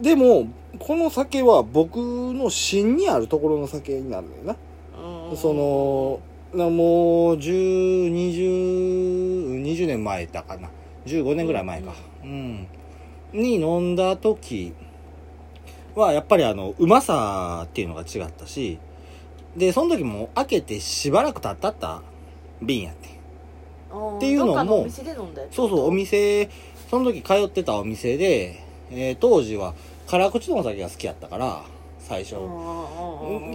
[0.00, 4.58] でもこの酒は僕の芯にあるところの酒になるんだよ
[4.98, 5.30] うん。
[5.30, 6.20] なその
[6.54, 10.70] なもう102020年前だかな。
[11.06, 11.92] 15年ぐらい前か。
[12.22, 12.66] うん、
[13.32, 14.72] に飲んだ時
[15.94, 18.78] はやっぱりあのうまさっていうのが違ったし
[19.56, 22.02] でその時も開けてしばらく経ったった
[22.60, 23.12] 瓶やって。
[24.16, 24.86] っていうのも
[25.50, 26.48] そうそうお店
[26.88, 29.74] その時通ってたお店で、えー当時は
[30.12, 31.64] 辛口のお酒が好きやったから
[31.98, 32.34] 最初、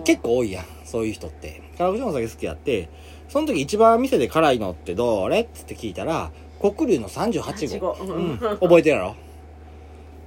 [0.04, 1.62] 結構多いやんそういう人って。
[1.78, 2.90] 辛口のお酒好きやって
[3.30, 8.14] その時一番店で辛いのってどれっつって聞いたら黒龍の38号、38号。
[8.16, 9.14] うん、覚えてるや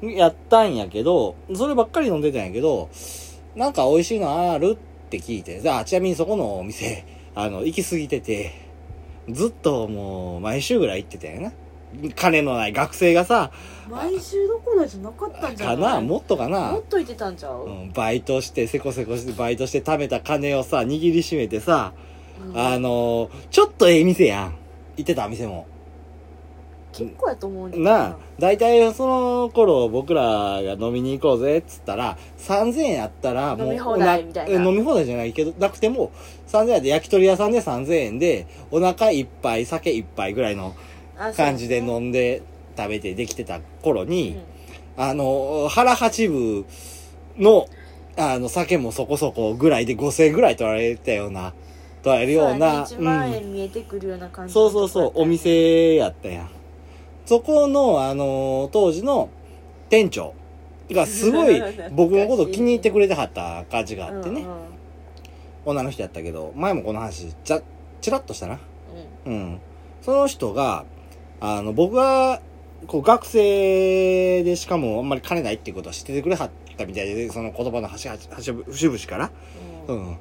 [0.02, 0.08] ろ？
[0.08, 2.90] やったんやけどそればっかり飲んでたんやけど
[3.56, 8.52] なんか美味しいのあるって聞いてあちなみにそこのお店あの行き過ぎてて
[9.28, 11.52] ずっともう毎週ぐらい行ってたんやな。
[12.14, 13.50] 金のない学生がさ
[13.90, 15.94] 毎週どころじゃなかったんじゃかない？
[15.94, 16.72] なもっとかな？
[16.72, 21.92] もっと言ってたんちゃう、うん、バイトしてせこせこしてバイトして貯めた金をさ握りしめてさ、
[22.44, 22.58] うん。
[22.58, 24.54] あのーちょっとええ店やん。
[24.96, 25.66] 行ってた店も。
[26.92, 30.22] 結構やと思うなあ大体その頃僕ら
[30.60, 34.64] が飲みに行こうぜっつったら3000円やったらもう飲み放題おみたいな。
[34.64, 36.10] 飲み放題じゃないけどなくても
[36.48, 40.74] 3000円やで焼き鳥屋さんで3000円でお腹いっぱい酒いっぱいぐらいの
[41.16, 41.34] あそう。
[41.36, 42.42] 感じで飲んで
[42.76, 44.60] 食べてできてた頃に、うん
[44.96, 46.66] あの、腹八分
[47.38, 47.66] の、
[48.18, 51.54] あの、酒もそこそこぐらいで5000円ぐらい取られたような、
[52.02, 56.50] 取られるような、そうやね1万うん円見えてくるような感じそうそうそう、お店やったやん。
[57.24, 59.30] そこの、あの、当時の
[59.88, 60.34] 店長
[60.90, 64.44] がすごい 僕のこと気に入ってくれてはった感じがあってね。
[65.64, 67.62] 女の人やったけど、前もこの話、ちゃ、
[68.02, 68.58] ちらっとしたな。
[69.26, 69.60] うんうんうん。
[70.02, 70.84] その人が、
[71.40, 72.42] あの、僕が、
[72.86, 79.30] こう、学生でしかもあんまり金ないっていうことは知っててくれはったみたいで、その言葉の端々、端々、から、
[79.88, 80.16] ううんん。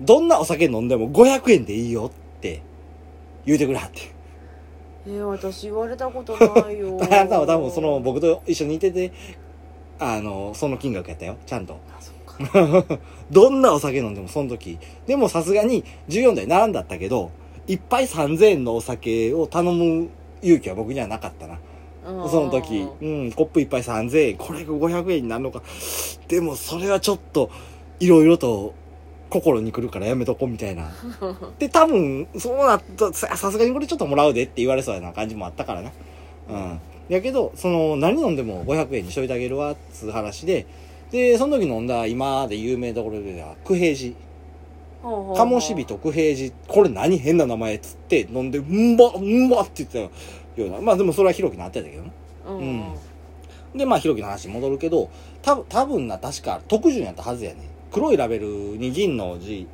[0.00, 2.62] どんなお酒飲んでも500円でいいよって
[3.46, 4.12] 言うてくれはって。
[5.06, 9.12] えー、私言われたことないよ あなたは多分その僕と一緒にいてて、
[9.98, 11.36] あの、その金額やったよ。
[11.46, 11.78] ちゃんと。
[11.96, 12.98] あそっか
[13.30, 14.78] どんなお酒飲んでもその時。
[15.06, 17.30] でもさすがに14台並んだったけど、
[17.66, 20.08] いっぱい3000円のお酒を頼む
[20.42, 21.58] 勇気は僕にはなかったな。
[22.06, 25.62] うんその時、うん、コップ一杯3000円、これが500円になるのか。
[26.28, 27.50] でもそれはちょっと、
[28.00, 28.74] いろいろと
[29.30, 30.92] 心に来るからやめとこうみたいな。
[31.58, 35.92] で、多分、そうなった、ささすがにこれちょっともらうでって言われそうな感じもあったからな。
[36.50, 36.80] うん。
[37.08, 40.66] やけど、その、何飲んでも500円にしといてあげるわ、っつう話で、
[41.10, 44.14] で、その時飲んだ今で有名どころでは、九平寺。
[45.36, 50.10] 鴨しびと九平寺、これ何変な名前っつって飲んで、うんば、うんばって言ってた
[50.56, 50.80] ような。
[50.80, 52.10] まあでもそれはひろきのあってたけどな。
[52.48, 52.84] うんうん
[53.74, 55.10] で、まあ、ひろきの話に戻るけど、
[55.42, 57.68] たぶ多分な、確か、特順やったはずやね。
[57.90, 59.66] 黒いラベルに銀の字、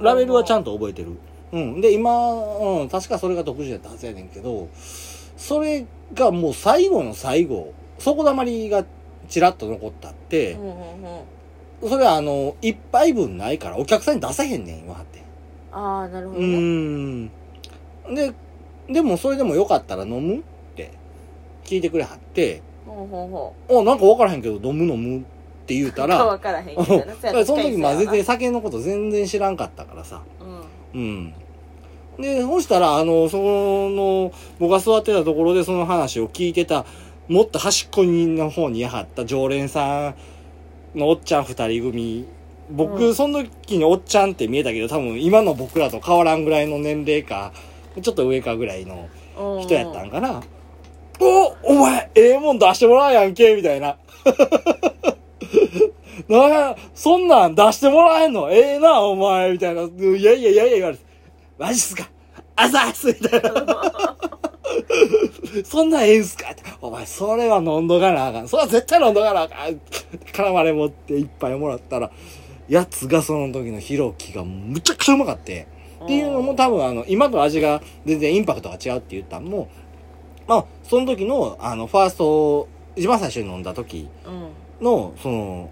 [0.00, 1.12] ラベルはちゃんと覚えてる。
[1.52, 1.80] うん。
[1.80, 4.68] で、今、うん、確かそれが特順やったはずやねんけど、
[5.36, 8.84] それがもう最後の最後、底溜まりが
[9.28, 11.20] ちらっと残ったってうん、うんうん
[11.80, 15.22] それはあの、一杯分ないからお客さんに出せへんねん、今はって。
[15.70, 17.30] ああなるほうどねー
[18.10, 18.14] ん。
[18.16, 18.34] で、
[18.88, 20.42] でもそれでもよかったら飲むっ
[20.76, 20.90] て
[21.64, 25.22] 聞いてくれはって、ほうほうほあ、なんかわからへんけど飲む飲むっ
[25.66, 26.86] て言うたうら、 分からへんけうん。
[26.86, 27.44] どな。
[27.44, 30.22] その時まあ全然酒のこと全然知らんかったからさ。
[30.40, 30.60] 人や
[30.94, 31.34] うん。
[32.18, 36.84] で、そしたら、あの、その、僕が座ってたところでその話を聞いてた、
[37.28, 40.14] もっと端っこの方にやはった常連さ
[40.94, 42.26] んのおっちゃん二人組。
[42.70, 43.14] 僕、うん。
[43.14, 47.52] その時におっちゃんって見えたけど、多分今の僕らと変わらんぐらいの年齢か、
[48.00, 49.08] ちょっと上かぐらいの
[49.60, 50.42] 人やったんかな。
[51.20, 53.96] おお前、ええもん出してもらうやんけみたいな。
[56.28, 58.50] なんや、そんなん出してもらえんの？
[58.52, 59.82] ええな、お前みたいな。
[59.82, 61.02] いやいやいやいや言われて。
[61.58, 62.08] マジっすか？
[62.54, 63.54] あざっすみたいな。
[65.64, 66.46] そんなんええんすか？
[66.80, 68.48] お前、それは飲んどかなあかん。
[68.48, 69.80] それは絶対飲んどかなあかん。
[70.32, 72.10] 絡まれ持って一杯もらったら、
[72.68, 75.66] やつがその時のヒロキがむちゃくちゃうまかって。
[76.04, 79.68] っていうのも多分あの、今と味が全然インパクトが違うって言ったのも、
[80.46, 85.70] まあ、その時の、あの、ファースト、一番最初に飲んだ時うんの、その、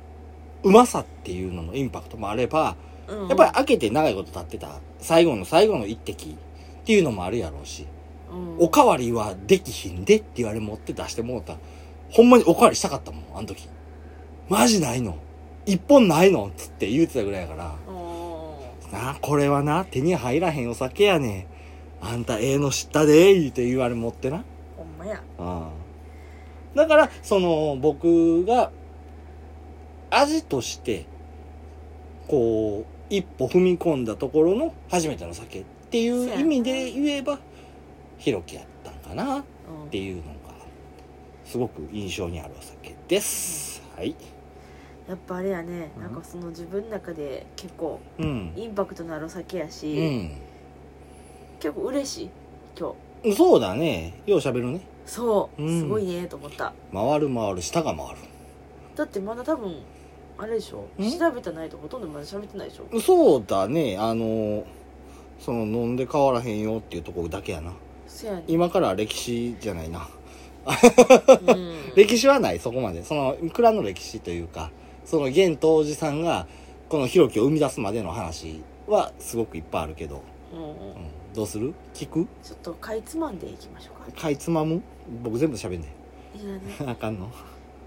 [0.62, 2.76] うまさっていうののインパクトもあれば、
[3.08, 7.86] うんやっぱり開けて長いこと経ってた、最後の最後の一滴っていうのもあるやろうし、
[8.30, 11.56] うんおかわりはできひんでって言われ持って出してもうた。
[12.10, 13.68] ほんまにおかわりしたかったもん、あの時。
[14.48, 15.16] マジないの
[15.66, 17.74] 一本ないのつって言うてたぐらいやから。
[18.86, 21.48] うんなあ、これはな、手に入らへんお酒やね
[22.02, 22.06] ん。
[22.06, 24.44] あんたええの知ったで、言うて言われ持ってな。
[24.76, 28.70] ほんまやああだから、その、僕が、
[30.10, 31.06] 味として、
[32.28, 37.38] こう、一歩踏み込んだところの初めての酒っていう意味で言えば、
[38.18, 39.44] ひろきやったんかなっ
[39.84, 40.28] うんていうのが、
[41.44, 43.82] すごく印象にあるお酒です。
[43.96, 44.14] はい。
[45.08, 46.02] やっぱあれやねうん。
[46.02, 48.52] なんかその自分の中で結構うん。
[48.56, 50.30] インパクトのあるお酒やし、うん。
[51.60, 52.30] 結構嬉しい
[52.78, 53.34] 今日。
[53.34, 54.20] そうだね。
[54.26, 54.80] よう喋るね。
[55.06, 55.80] そう、うん。
[55.80, 56.72] すごいねと思った。
[56.92, 58.06] 回る回る下が回
[58.96, 59.76] だってまだ多分
[60.38, 60.86] あれでしょ？
[61.02, 61.18] ん？
[61.18, 62.84] 調べてないとほとんどまだ喋ってないでしょ？
[62.92, 63.96] るそうだね。
[63.98, 64.64] あの
[65.38, 67.72] その飲んで変わらへんよっていうところだけやな。
[68.06, 68.40] せやね。
[68.40, 70.08] ん今から歴史じゃないな。
[70.66, 71.76] うん。
[71.94, 73.04] 歴史はないそこまで。
[73.04, 74.70] その蔵の歴史というか
[75.06, 76.46] その現当時さんが
[76.90, 80.68] このひろきを生み出すまでの話はすごくいっぱいあるけど、うんうん。
[80.68, 80.74] うん、
[81.34, 81.72] どうする？
[81.94, 82.26] 聞く？
[82.42, 84.20] ちょっとかいつまんでいきましょうか。
[84.20, 84.82] かいつまむ？
[85.22, 85.94] 僕全部喋んね
[86.34, 86.38] い。
[86.38, 86.60] やね。
[86.86, 87.30] あかんの？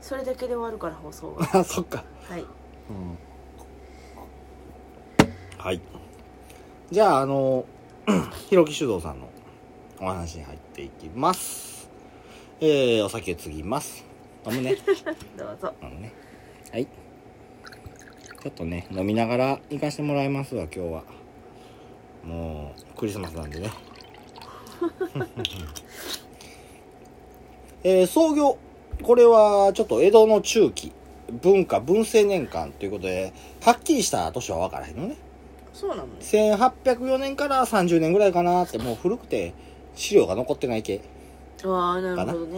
[0.02, 2.04] それだけで終わるから放送があ そっか。
[2.28, 2.42] はい。
[2.42, 2.48] うん。
[5.58, 5.82] はい。
[6.90, 7.66] じゃああの
[8.48, 9.30] ひろき酒造さんの
[10.00, 11.90] お話に入っていきます。
[12.62, 14.06] えー、お酒継ぎます。
[14.50, 14.78] 飲むね。
[15.38, 15.74] どうぞ。
[15.84, 16.14] 飲むね。
[16.72, 16.88] はい
[18.42, 21.04] ちょっとね飲みながら行かしてもらいますわ今日は。
[22.24, 23.70] もうクリスマスなんでね。
[27.84, 28.58] えー創業
[29.04, 30.92] これはちょっと江戸の中期
[31.42, 35.18] 文化文政年間ということではっきりした年は分からへんのね。
[35.74, 36.10] そうなのね。
[36.20, 39.54] 1804年から30年ぐらいかなってもう古くて
[39.96, 41.02] 資料が残ってない系。
[41.66, 42.58] ああなるほどね。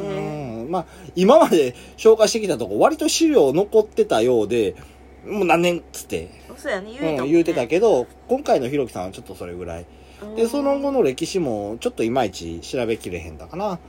[0.64, 0.72] うん。
[0.72, 4.76] まあ今まで紹介してきたとこ割と資料残ってたようで
[5.26, 6.92] もう何年っつって、そうやね。
[6.92, 7.34] 言うんえたもんね。
[7.34, 9.86] 言うてたけど今回のひろきさんはちょっとそれぐらい。
[10.36, 13.80] でその後のの歴史もちょっといまいち調べきれへんだかな。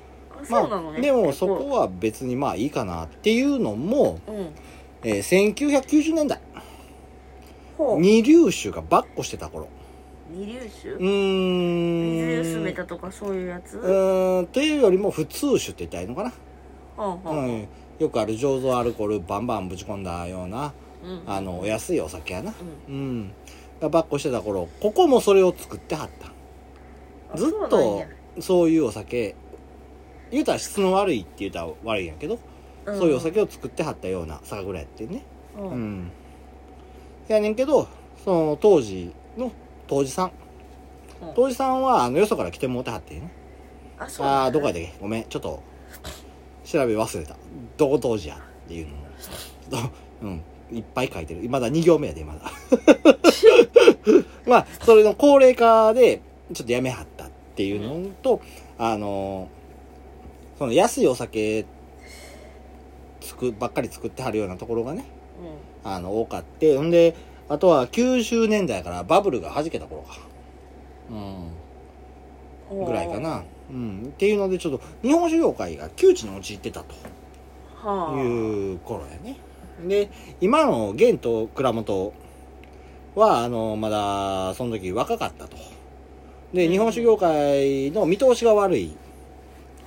[0.45, 1.01] そうなのね。
[1.01, 4.49] でもそこは別にまあいいかなっていうのも、うん。
[5.05, 6.41] えー1990年代
[7.99, 9.69] 二流酒がばっこしてた頃。
[10.31, 12.41] 二流酒うーん。
[12.43, 13.79] 水薄めたとかそういうやつ？
[13.79, 14.47] うーん。
[14.47, 16.33] というよりも普通酒って言ったらいいのかな、
[16.97, 17.69] ほうん、
[17.99, 20.73] よくある醸造アルコールバンバンぶち込んだようなうん
[21.27, 22.55] あのお安いお酒やな。
[22.89, 22.95] うん。
[22.95, 23.33] うん。
[23.81, 26.33] がばっこしてた頃ここもそれを作ってはった。
[27.35, 28.07] あずっそうなんとや。
[28.41, 29.35] そういうお酒
[30.31, 32.39] 言うたら質の悪いって言うたら悪いんやけど、ん。
[32.87, 35.25] そういうお酒を作ってはったような酒蔵やってんね。
[35.59, 35.69] うん。
[35.71, 36.11] うん。
[37.29, 37.89] やねんけど
[38.25, 39.51] その当時の
[39.87, 40.33] 当時さん。
[41.23, 41.35] うん。
[41.35, 43.33] 当時さんはあのよそから来てもうてはってんね。
[43.99, 44.99] あそうああーどこやでったっけ？
[45.01, 45.63] ごめんちょっと
[46.65, 47.37] 調べ忘れた。
[47.77, 49.91] どこ当時やっていうのもちょっと
[50.23, 51.49] うんいっぱい書いてる。
[51.49, 52.51] まだ2行目やでまだ。
[54.47, 56.21] まあそれの高齢化で
[56.53, 58.41] ちょっとやめはったっていうのと、
[58.79, 59.49] あの
[60.59, 61.65] その安いお酒
[63.21, 65.05] つくばっかり作ってはるようなところがね
[65.85, 66.77] あの多かって。
[66.77, 67.15] ほんで
[67.49, 70.19] あとは90年代からバブルが弾けた頃か。
[71.11, 71.63] うん
[72.73, 72.85] うん。
[72.87, 73.45] ぐらいかな。
[73.71, 74.07] うん。
[74.09, 76.95] っていうので、ちょっと、日本酒業界が窮地に陥ってたと
[77.77, 78.23] はあ。
[78.23, 78.27] い
[78.75, 79.37] う頃やね。
[79.87, 82.13] で、今の玄と蔵元
[83.15, 85.57] は、あの、まだ、その時若かったと。
[86.53, 88.95] で、日本酒業界の見通しが悪い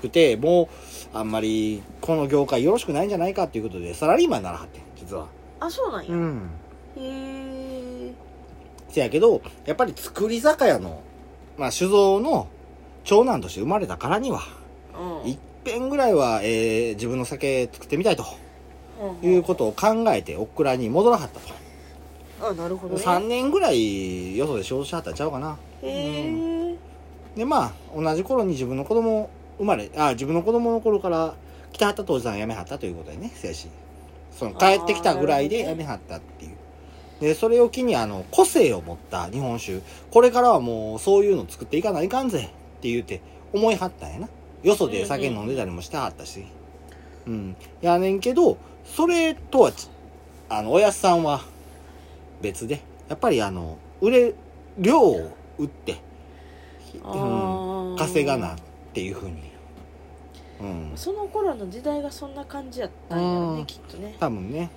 [0.01, 0.63] くて、も
[1.13, 5.27] う、あんまり、この業界よろしくないんじゃないかっていうことで、サラリーマンにならはってん、実は。
[5.59, 6.49] あそうなんやん。
[6.97, 8.13] へえ
[8.89, 11.01] せやけど、やっぱり作り酒屋の、
[11.57, 12.47] まあ、酒造の
[13.03, 14.41] 長男として生まれたからには、
[15.23, 18.29] うん一遍ぐらいは、えー自分の酒作ってみたいとうん
[19.21, 21.53] いうことを考えて、オクラに戻らはったと。
[22.41, 25.57] あなるほどね3年ぐらい、よそで仕事しはったんちゃうかな。
[25.81, 26.75] へえ
[27.35, 31.35] で、まあ、同じ頃に自分の子供生まれ、あ、自分の子供の頃から
[31.71, 33.67] 来てはった当時さん辞めはったということでね、せやし。
[34.31, 36.55] その帰ってきたぐらいで辞めはったっていう。
[37.21, 39.79] で、それを機に、あの、個性を持った日本酒、
[40.11, 43.21] これからはもうそういうの作っていかないかんぜって言うて
[43.53, 44.29] 思いはったんやな。
[44.63, 46.45] よそで酒飲んでたりもしてはったし。
[47.27, 47.55] うん。
[47.81, 48.57] やねんけど、
[48.95, 49.89] それとはち、
[50.47, 51.41] あの、おやすさんは
[52.41, 54.33] 別で、やっぱりあの、売れ、
[54.77, 55.97] 量を売って、
[57.03, 58.57] うん、稼がなっ
[58.93, 59.51] ていうふうに。
[60.61, 60.91] うん。
[60.95, 64.69] その頃の時代がそんな感じやったんやろうんねきっとね多分ね。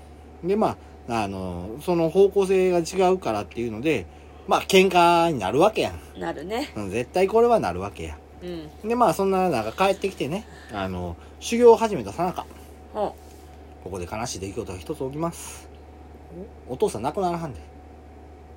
[0.43, 0.77] で、ま
[1.09, 4.07] あ、あの、その方向性が違うからっていうので、
[4.49, 6.21] まあ、喧嘩になるわけやん。
[6.21, 8.19] なるねうん絶対これはなるわけや。
[8.43, 12.47] うんで、まあ、そんな中帰ってきてね、あの、修行を始めたさなか、
[12.93, 13.15] ほ
[13.89, 15.67] ここで悲しい出来事が一つ起きます。
[16.69, 17.59] お父さん亡くならはんで。
[17.59, 17.63] う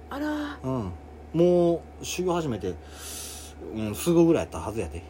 [0.09, 0.91] あらうん。
[1.33, 2.75] もう、修行始めて、
[3.73, 5.01] うん、すぐぐらいやったはずやで。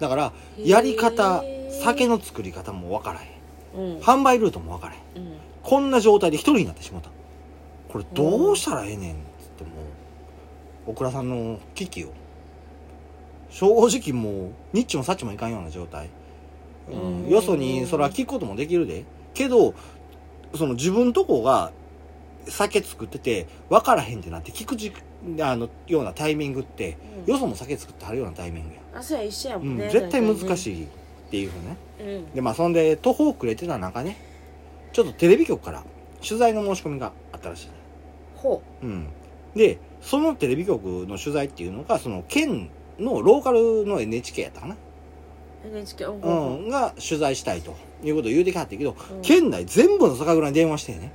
[0.00, 1.44] だから、やり方
[1.82, 3.28] 酒の作り方もわからへん。
[3.28, 5.22] うん販売ルートもわからへん。
[5.22, 7.10] うんこんな状態で一人になってしまった。
[7.92, 9.70] これどうしたらええねんっつっても
[10.86, 12.12] う、オクラさんの危機を。
[13.50, 16.08] 正直もう、ニッチもサッチもいかんような状態。
[16.90, 19.04] うんうんよそにそれは聞くこともできるで。
[19.38, 19.74] けど、
[20.54, 21.70] その自分とこが
[22.48, 24.92] 酒作ってて分からへんってなって聞くじ
[25.40, 26.96] あのようなタイミングって、
[27.26, 27.32] うん。
[27.32, 30.86] よそも酒作ってはるようなタイミングや、あそうや一緒やもうんんね、絶対難い、しいっ
[31.30, 31.76] ていうふうね。
[32.00, 34.16] うん、でまあそんで途方くれてた中ね
[34.92, 35.84] ちょっとテレビ局から
[36.26, 37.68] 取材の申し込みがあったらしい
[38.36, 38.86] ほう。
[38.86, 39.08] ん、
[39.54, 51.12] でそのテレビ局の取材っていうのがその県のローカルの NHK やったかな、う NHK うん、が取材したいということを言うてきはったけど、県内全部の酒蔵に電話してね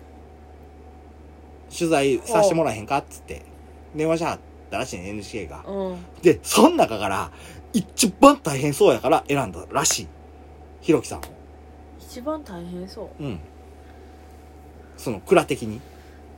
[1.75, 3.41] 取材させてもらえへんかっつって。
[3.95, 4.39] 電話しはっ
[4.71, 5.63] たらしいね NHK が。
[5.67, 5.97] うん。
[6.21, 7.31] でそん中から
[7.73, 10.07] 一番大変そうやから選んだらしい。
[10.81, 11.21] ひろきさんを。
[11.99, 13.23] 一番大変そう。
[13.23, 13.39] うん。
[14.97, 15.79] その蔵的に。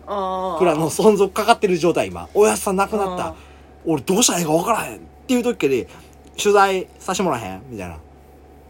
[0.07, 2.29] ああ蔵の存続かかってる状態今。
[2.33, 3.27] おやすさん亡くなった。
[3.27, 3.35] あ
[3.85, 4.97] 俺どうしたらいいか分からへん。
[4.97, 5.87] っていう時で
[6.37, 7.95] 取材させてもらえへんみたいな。
[7.95, 7.97] ー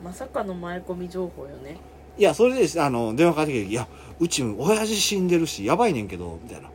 [0.03, 1.77] まさかの前込み情報よね。
[2.17, 3.88] いやそれであの電話かかってきて「いや
[4.19, 6.69] うち親父死んでるしやばいねんけど」みたいな。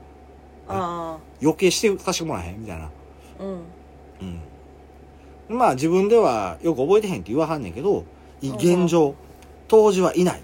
[0.73, 2.85] あ余計してさせてもらえへんみたいな。
[2.85, 2.91] あ
[3.41, 3.61] うん。
[5.49, 5.59] うん。
[5.59, 8.05] まあ自分ではよく覚えてへんって言わはんねんけど
[8.41, 9.15] い現状
[9.67, 10.43] 当時はいない。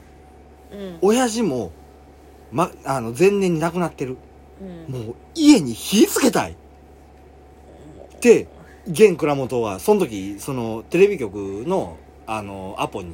[0.73, 0.99] うん。
[1.01, 1.71] 親父も、
[2.51, 4.17] ま、あの前年に亡くなってる。
[4.61, 4.95] うん。
[4.95, 6.53] もう家に火つけたい。
[6.53, 8.49] って
[8.89, 13.13] 現倉本はその時そのテレビ局のあのアポに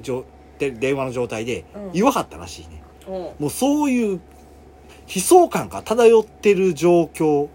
[0.00, 0.24] じょ
[0.58, 1.92] で電話の状態でうん。
[1.92, 4.20] 言わはったらしいね、おもうそういう
[5.14, 7.48] 悲壮感が漂ってる状況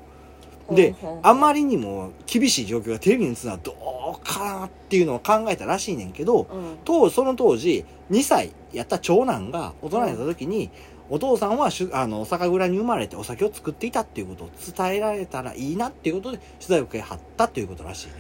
[0.72, 1.20] でほうほうほう。
[1.24, 6.78] あまりにも厳しい状況がテレビに映るのはどうかなっていうのを考えたらしいねんけどうん。
[6.84, 10.70] 当その当時2歳やった長男が大人になった時に、
[11.10, 18.14] お父さんはしゅあの酒蔵に生まれてお酒を作っていたっていうことを伝えられたらいいなっていうことで取材を受けはったということらしいね。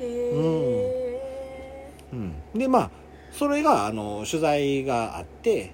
[0.00, 0.06] へ
[1.10, 1.13] え
[2.14, 2.90] うん、でまあ
[3.32, 5.72] それがあの取材があって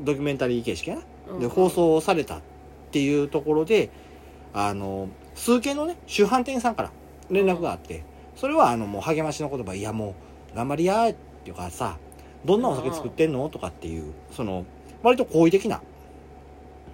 [0.00, 1.38] ドキュメンタリー形式やな？
[1.38, 2.40] で放送されたっ
[2.90, 3.90] ていうところで
[4.52, 6.90] あの数軒のね主販店さんから
[7.30, 8.02] 連絡があって
[8.34, 10.14] それはあのもう励ましの言葉「いやも
[10.52, 11.14] う頑張りや」っ
[11.44, 11.98] ていうかさ
[12.44, 14.64] 「どんなお酒作ってんの?」とかっていうその
[15.02, 15.82] 割と好意的な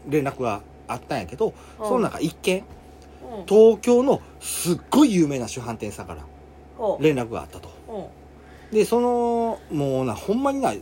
[0.09, 2.65] 連絡があったんやけどその中一軒
[3.39, 3.47] うん。
[3.47, 6.25] 東京のすっごい有名な主販店さんから
[7.01, 7.71] 連絡があったと。
[8.75, 10.75] うんでそのもうなほんまにな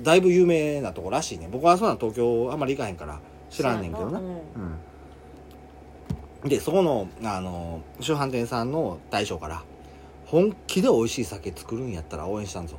[0.00, 1.48] だいぶ有名なとこらしいね。
[1.50, 3.20] 僕はそんな東京あんまり行かへんから
[3.50, 4.18] 知らんねんけどな。
[4.18, 6.48] そうん。
[6.48, 9.62] でそこのあの主販店さんの大将から
[10.26, 12.76] 「本気で美味しい酒作るんやったら応援したんぞ。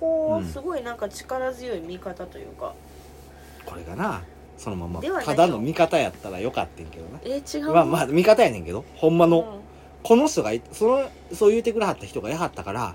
[0.00, 0.46] ほう、うん。
[0.46, 2.74] すごいなんか力強い見方というか」
[3.66, 4.22] これがな。
[4.56, 5.34] そのままではないよ。
[5.34, 7.20] ただの味方やったらよかったんけどな。
[7.24, 7.72] え違う？
[7.72, 9.44] まあまあ味方やねんけどほんまの、うん。
[10.02, 12.94] この人がいそのそう言うてくれはった人がやはったから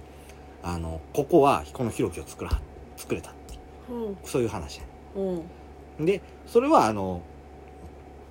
[0.65, 2.59] あのここはこのひろきを作らは
[2.97, 3.57] 作れたってい
[3.89, 3.93] う。
[3.93, 4.17] うん。
[4.25, 4.83] そういう話や。
[4.83, 4.89] ね
[5.99, 6.05] うん。
[6.05, 7.21] でそれはあの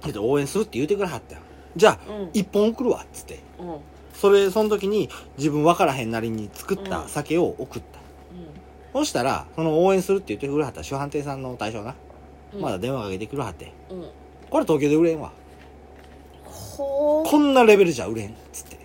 [0.04, 1.40] えっと応援するって言うてくれはったよ。
[1.76, 2.30] じゃあうん。
[2.34, 3.40] 一本送るわっつって。
[3.58, 3.68] うん。
[3.68, 3.80] うん
[4.14, 7.98] それその時に自分分からへんなりに作った酒を送った、
[8.92, 11.96] そしたらその応援するって言ってくれはった主販店さんの対象な、
[12.54, 12.60] うん。
[12.60, 13.72] まだ電話かけてくれはって。
[13.90, 14.08] うん。
[14.48, 15.32] これ東京で売れんわ。
[16.76, 18.78] こんなレベルじゃ売れんっつって。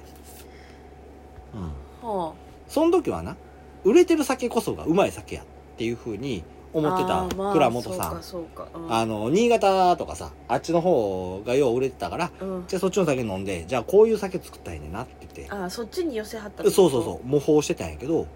[1.54, 2.10] うん。
[2.10, 2.34] は
[2.70, 3.36] その時はな
[3.84, 5.46] 売れてる酒こそがうまい酒やっ
[5.78, 8.68] ていうふうに思ってた倉本さん、そうかそうか。
[8.76, 8.94] うん。
[8.94, 12.64] あの新潟とかさあっちの方がよう売れてたからうん。
[12.68, 15.48] じゃあそっちの酒飲んでじゃあこういう酒作ったらいいねんなって言って。
[15.50, 18.28] あーそっちに寄せはったそうそうそう模倣してたんやけど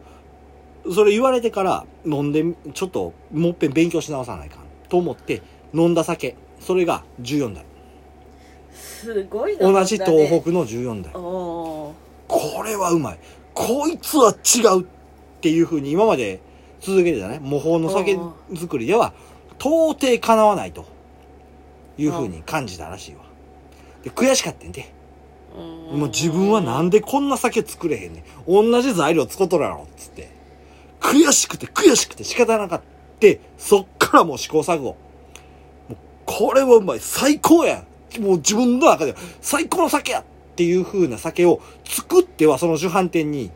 [0.92, 2.44] それ言われてから飲んで
[2.74, 5.44] ちょっともっぺん勉強し直さないかんと思って
[5.74, 6.36] 飲んだ酒。
[6.60, 7.66] それが14代。
[8.72, 11.14] すごいな同じ東北の14代。
[11.14, 11.94] こ
[12.66, 13.20] れはうまい
[13.54, 14.86] こいつは違うっ
[15.42, 16.42] ていうふうに今まで
[16.80, 17.40] 続けてたね。
[17.42, 18.18] 模倣の酒
[18.56, 19.14] 作りでは
[19.60, 20.86] 到底かなわないと
[21.98, 23.24] いうふうに感じたらしいわ。
[24.04, 24.94] で悔しかったんで
[25.92, 26.00] うん。
[26.00, 28.24] もう自分はなんでこんな酒作れへんねん。
[28.46, 30.30] 同じ材料使っとるやろっつって。
[31.00, 32.84] 悔しくて悔しくて仕方なかった
[33.58, 34.84] そっからもう試行錯誤。
[34.84, 34.98] も
[35.92, 35.96] う
[36.26, 37.86] これはうまい最高や
[38.20, 43.50] もう自分の中では最高の酒やっていう風な酒を作ってはその主販店に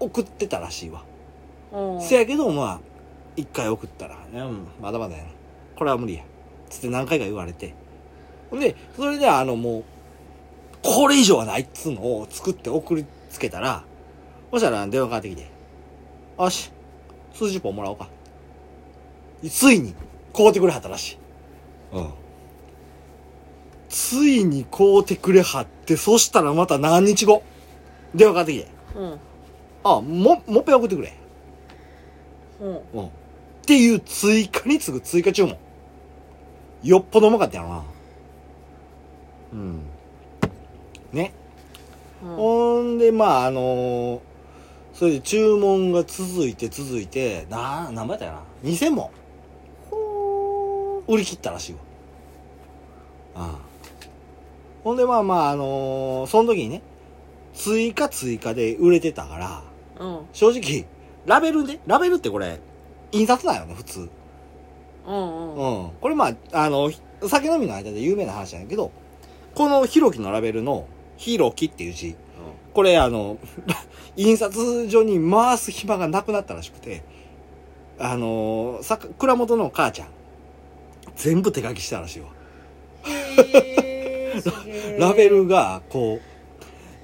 [0.00, 1.04] 送ってたらしいわ。
[1.72, 2.00] うん。
[2.00, 2.80] せやけどまあ
[3.36, 5.28] 一回送ったら「うんまだまだやな。
[5.76, 6.24] これは無理や」
[6.70, 7.74] つって何回か言われて。
[8.50, 9.84] ほんでそれであのもう
[10.82, 13.84] これ以上はないっつうのを作って送りつけたら
[14.50, 15.50] そしたら電話かかってきて
[16.38, 16.70] 「よし
[17.34, 18.08] 数十本もらおうか」
[19.48, 19.94] ついに
[20.34, 21.18] 買うてくれはったらしい。
[21.92, 22.21] うん
[23.92, 27.42] ついに買うてくれはってそしたらまた何日後？
[28.14, 28.68] 電話かかってきて。
[28.96, 29.20] うん
[29.84, 31.12] 「あももっぺん送ってくれ」
[32.60, 32.80] うん。
[32.94, 33.06] うん。
[33.06, 33.10] っ
[33.66, 35.56] ていう追加に次ぐ追加注文。
[36.82, 37.84] よっぽどうまかったやろな。
[39.52, 39.82] うん。
[41.12, 41.32] ね。
[42.24, 42.36] うん。
[42.36, 44.20] ほんでまああのー
[44.94, 49.10] それで注文が続いて続いてな何倍やったかな？2000本
[49.90, 51.78] ほ売り切ったらしいわ。
[53.34, 53.71] ああ
[54.84, 56.82] ほんでまあまああのーその時にね
[57.54, 59.62] 追加追加で売れてたから
[60.00, 60.26] ううん。
[60.32, 60.86] 正直
[61.26, 62.60] ラベルでラベルってこれ
[63.12, 64.08] 印刷なんよね普通。
[65.06, 65.84] うんうん。
[65.84, 65.90] うん。
[66.00, 66.90] これまああの
[67.26, 68.90] 酒飲みの間で有名な話なんやけど
[69.54, 72.16] このひろきのラベルの「ひろき」っていう字
[72.72, 73.38] これあの
[74.16, 77.04] 印刷所に回す暇がなくなったらしくて
[77.98, 80.08] あのさ蔵元の母ちゃん
[81.14, 82.28] 全部手書きしたらしいわ。
[83.04, 83.81] へ
[84.98, 86.32] ラベルがこう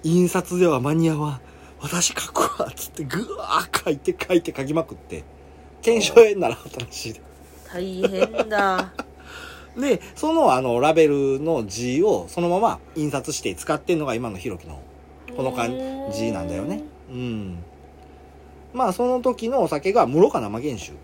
[0.02, 1.40] 印刷では間に合わん。
[1.80, 5.24] 私書くわっつってぐわー書いて書いて書きまくって。
[5.82, 7.20] 検証炎にならはったらしいで。
[7.72, 8.92] 大変だ。
[9.78, 14.80] でそのあのラベルの字をそのまま印刷して使ってんのが今のひろきの
[15.36, 16.82] この感じなんだよね。
[17.10, 17.58] うん。
[18.72, 20.94] まあその時のお酒が室賀生原酒っ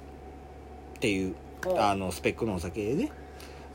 [1.01, 1.35] ていう
[1.66, 3.11] うんあのスペックのお酒でね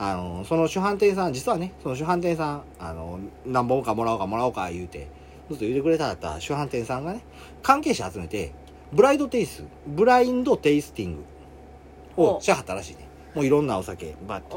[0.01, 5.09] あのその主販店さん実はねその主販店さんあの何本かもらおうかもらおうか言うて
[5.49, 7.21] ずっと言ってくれたかった主販店さんがね
[7.61, 8.53] 関係者集めて
[8.93, 13.07] ブライドテイスブラインドテイスティングをおしはったらしいね。
[13.35, 14.55] もういろんなお酒バッて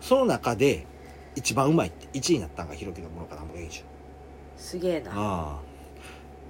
[0.00, 0.86] その中で
[1.34, 3.84] 一番うまいって1位になったんがひろきのものかな原酒
[4.56, 5.10] すげえな。
[5.10, 5.58] ああ。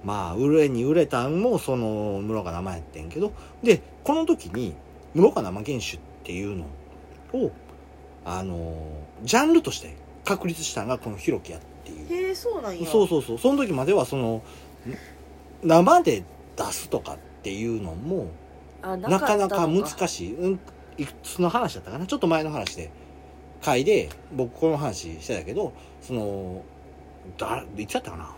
[0.03, 3.31] まあ売れに売れたんもその室賀生やってんけど。
[3.63, 4.75] でこの時に
[5.13, 6.65] 室賀生原酒っていうの
[7.33, 7.51] を
[8.25, 8.75] あの
[9.23, 12.27] ジャンルとして確立したのがこのひろきやっていう。
[12.27, 12.87] へえそうなんや。
[12.87, 13.37] そうそうそう。
[13.37, 14.43] その時まではその
[14.87, 14.93] ん
[15.63, 16.23] 生で
[16.55, 18.27] 出すとかっていうのも
[18.81, 20.59] あなかなか難いしい、うん、
[20.97, 22.05] いくつの話だったかな？
[22.05, 22.91] ちょっと前の話で。
[23.63, 26.63] 回で僕この話してたけどその
[27.37, 28.31] だいつやったかな？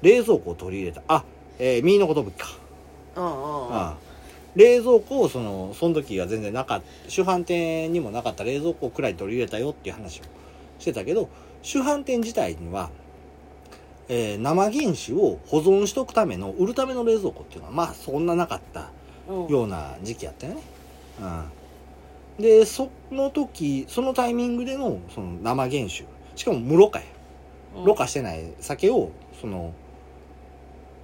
[0.00, 1.02] 冷蔵庫を取り入れた。
[1.06, 1.22] あ
[1.58, 2.48] えー、ミーのことぶきか、
[3.16, 4.07] うんうんうんああ
[4.56, 7.10] 冷蔵庫をそのその時は全然なかった。
[7.10, 10.22] 主販店にもなかった冷蔵庫をくらい取り入れたよっていう話を
[10.78, 11.28] してたけど
[11.62, 12.90] 主販店自体には、
[14.08, 18.90] えー生原酒を保存しとくための売るための冷蔵庫っていうのはまあそんななかった
[19.28, 19.46] うん。
[19.48, 20.62] ような時期やったよね。
[22.38, 26.04] うん、でその時そのタイミングでのその生原酒。
[26.36, 27.04] しかも無ろ過や。
[27.76, 27.84] うん。
[27.84, 29.72] ろ過してない酒をその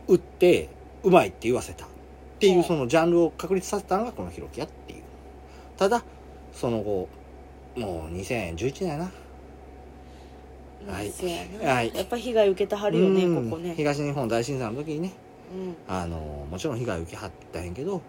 [0.08, 0.68] 売って
[1.02, 1.86] うまいって言わせた
[2.34, 5.02] っていううんそのジャンルを確立させたのがこのひろきやっていう。
[5.76, 6.04] ただ
[6.52, 7.08] その後
[7.76, 9.04] もう2011年やな。
[10.86, 11.12] はい。
[11.64, 11.92] はい。
[11.94, 13.50] やっぱ被害受けたはるよねうん。
[13.50, 13.74] ここね。
[13.76, 15.12] 東日本大震災の時にね。
[15.54, 15.94] うん。
[15.94, 18.02] あのもちろん被害を受けはったんやけど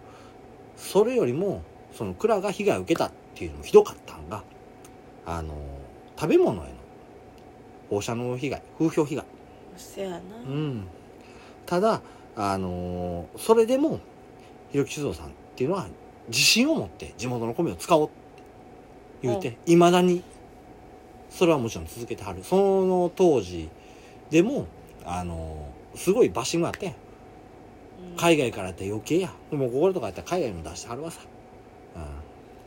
[0.76, 1.62] それよりも
[1.92, 4.42] その蔵が被害を受けたっていうのもひどかったんが
[5.24, 5.54] あの
[6.18, 6.72] 食べ物への
[7.90, 9.24] 放射能被害風評被害。
[9.76, 10.18] そやな。
[10.46, 10.86] うん。
[11.64, 12.02] ただ
[12.36, 14.00] あのそれでも
[14.72, 15.86] 広木酒造さんっていうのは
[16.28, 18.14] 自信を持って地元の米を使おうって
[19.22, 19.76] 言うてい。
[19.76, 20.22] まだに
[21.30, 22.42] それはもちろん続けてはる。
[22.42, 23.68] その当時
[24.30, 24.66] でも
[25.04, 26.94] あのすごいバッシングあって
[28.16, 29.32] 海外からやったら余計や。
[29.50, 31.20] もうこことかやったら海外にも出してはるわさ、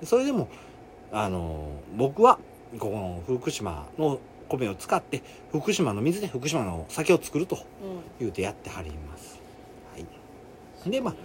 [0.02, 0.48] うん、それでも
[1.12, 2.40] あの僕は
[2.78, 5.22] ここの福島の米を使って
[5.52, 7.62] 福島の水で福島の酒を作るとうん。
[8.20, 9.40] 言うてやってはります、
[9.94, 11.16] はい、でまあ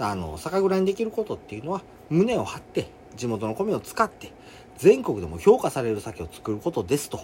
[0.00, 4.32] あの酒蔵にできることっていうのは胸を張って地元の米を使って
[4.78, 7.20] 全国でも評価される酒を作ることですと。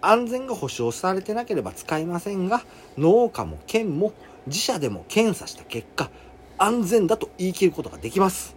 [0.00, 2.62] 安全が保証されてなければ使いませんが
[2.96, 4.12] 農家も県も
[4.46, 6.08] 自社でも検査した結果
[6.56, 8.56] 安全だと言い切ることができます。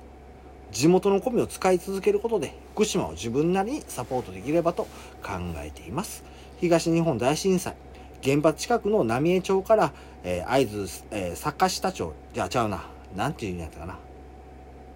[0.72, 4.84] 地元の米を使い続けることで福島を自分なりにサポートできればと
[5.22, 6.24] 考えています。
[6.60, 7.76] 東日本大震災
[8.24, 9.94] 原発近くの浪江町から、
[10.24, 12.86] えー会津、えー坂下町じゃあちゃうな。
[13.16, 13.98] なんていうんやったかな。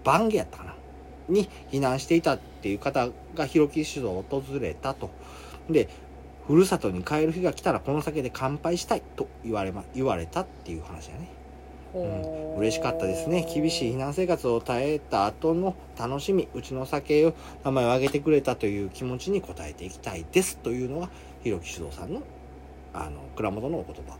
[0.04, 0.76] 番下やったかな。
[1.28, 5.10] に避難していたっていう方が広木酒造を訪れたと。
[5.70, 5.90] で
[6.48, 11.28] ふるさとに帰る日が来たらこの酒で乾杯したいと言われ,、ま、言われたっていう話やね。
[11.92, 13.48] ほー嬉しかったですね。
[13.52, 20.58] 厳しい避難生活を耐えた後の楽しみうちの酒を名前を挙げてくれたという気持ちに応えていきたいです。
[20.58, 21.10] というのが
[21.44, 22.22] 広木酒造さんの
[22.94, 24.14] あの蔵元のお言葉にな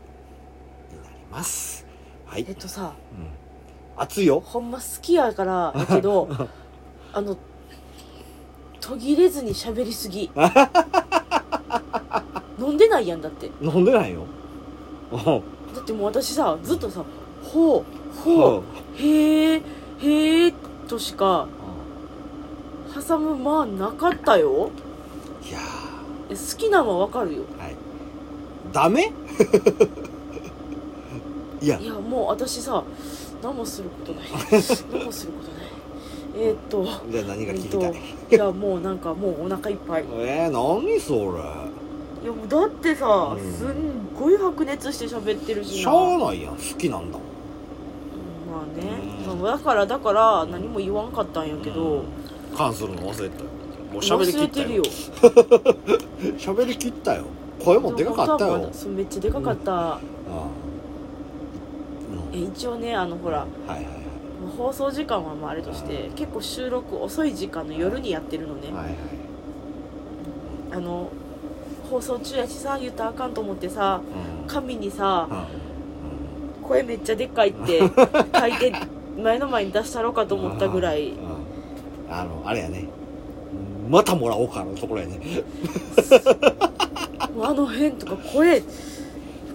[1.10, 1.86] ります。
[2.26, 2.92] はい、うん、えっとさ
[3.96, 4.40] 熱いよ。
[4.40, 6.28] ほんま好きやからだけど
[7.12, 7.36] あの
[8.80, 10.30] 途切れずに喋りすぎ。
[12.58, 13.50] 飲んでないやんだって。
[13.60, 14.22] 飲んでないよ。
[15.12, 15.18] だ
[15.80, 17.04] ってもう私さずっとさ
[17.44, 17.84] 「ほう
[18.24, 18.62] ほおうう。
[18.96, 19.62] へえ
[20.00, 20.52] へえ」
[20.88, 21.46] としか
[23.08, 24.70] 挟むまあなかったよ。
[25.48, 25.58] いや
[26.28, 27.42] え好きなのはわかるよ。
[27.58, 27.76] ーはい。
[28.72, 29.12] ダメ？
[31.60, 31.78] いや。
[31.78, 32.82] いやもう私さ
[33.42, 34.24] 何もすることない。
[34.92, 35.66] 何もすることない。
[36.38, 40.02] えーっとじゃあ何が聞きたい、えーいやもうなんかもうお腹いっぱい。
[40.02, 41.38] いえー、何それ？
[42.26, 43.52] やもうだってさ、うん。
[43.52, 43.74] すん
[44.18, 45.82] ごい白熱して喋ってるしな。
[45.82, 47.26] しゃあないやん好きなんだもん。
[47.26, 47.32] う
[48.50, 48.98] んまあね、
[49.30, 49.38] うん。
[49.40, 52.02] まあだからだから何も言わんかったんやけど、
[52.56, 53.38] 関するの忘れた。
[53.42, 53.46] よ
[53.92, 54.68] もう喋りきったよ。
[54.68, 54.82] 忘れてるよ。
[56.38, 57.24] 喋りきったよ。
[57.64, 58.70] 声もでかかったよ。
[58.88, 60.65] めっちゃでかかった、ああえ
[62.40, 63.94] 一応ねあのほらはいはいはい。
[64.56, 68.94] 放送時間はまああれとして結構収録遅い時間の夜にやってるのね、はいはい。
[70.72, 71.10] あの
[71.90, 74.00] 放送中やしさ言ったらあかんと思ってさ
[74.42, 74.46] うん。
[74.46, 76.68] 紙にさうん。
[76.68, 77.78] 声めっちゃでっかいって
[78.38, 78.72] 書いて
[79.20, 81.10] 前の前に出したろうかと思ったぐらい。
[81.10, 81.16] うん。
[82.12, 82.86] あのあれやね。
[83.88, 85.20] またもらおうかのところやね。
[87.40, 88.62] あの辺とか声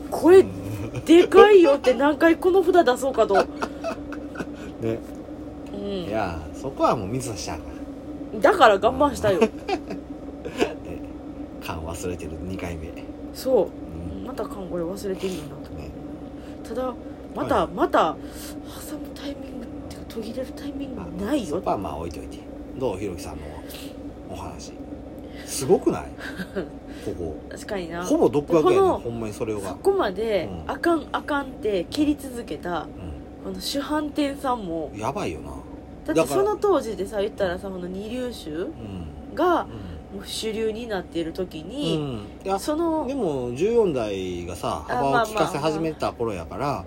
[0.10, 0.46] 声
[1.06, 3.36] でかいよって何回この札出そうかと。
[4.82, 5.00] ね。
[5.74, 5.80] うん。
[5.80, 7.66] いやそこはもう水差しちゃうか
[8.40, 9.40] だから我慢したよ。
[9.40, 9.52] ら ね。
[11.66, 12.92] 勘忘れてる2回目。
[13.34, 14.18] そう。
[14.18, 14.28] うん。
[14.28, 15.74] また勘これ忘れてるよなと。
[15.76, 15.90] ね。
[16.64, 16.94] ただ
[17.36, 17.68] また、はい。
[17.74, 18.16] また
[18.90, 22.40] 挟むタイミングっていうか途切れるタイミングないよそこはまあ置いといて。
[22.78, 23.44] どうひろきさんの
[24.30, 24.72] お話
[25.52, 26.04] すごくない？
[27.06, 28.04] ここ確かにな。
[28.04, 32.88] ほぼ独学やねほんまにそれがそこまで、うんあかんあかんって蹴り続けたう
[33.44, 34.92] この主販店さんも。
[34.94, 35.52] んやばいよな。
[36.14, 38.72] だってその当時でさ言ったらさこの二流酒うん。
[39.36, 39.62] が
[40.14, 46.84] うもう主流になっている時ん、に、うん、そのでも14代がさあ幅をまあ利かせ始めた頃やから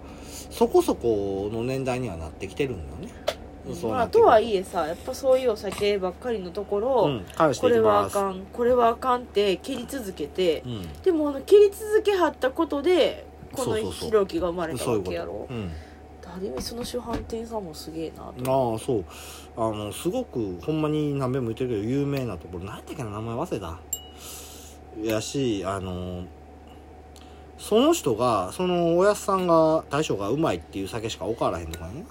[0.51, 3.24] そこそこの年代にはなってきてるんだよね
[3.83, 7.27] まあとはいえさやっぱそういうお酒ばっかりのところを、うん
[7.61, 11.03] これはあかんこれはあかんって蹴り続けてうん。
[11.03, 15.49] でもあの蹴り続けはったことでこのひろきが生まれたわけやろ。
[16.27, 19.05] ある意味その主販店さんもすげえなとああそう。
[19.57, 22.65] あのすごくほんまに何べんも言ってるけど有名なところ。
[22.65, 23.79] 何やったっけな名前忘れた。
[25.03, 26.25] やしあの
[27.59, 32.05] その人がそのおやっさんが大将がうまいっていう酒しか置からへんとかね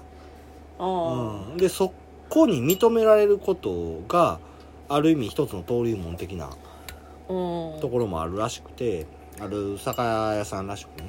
[0.84, 1.92] うん、でそ
[2.28, 4.38] こに認められることが
[4.88, 6.50] ある意味一つの登竜門的な
[7.28, 7.80] うん。
[7.80, 9.06] ところもあるらしくて
[9.40, 11.08] ある酒屋さんらしくてね、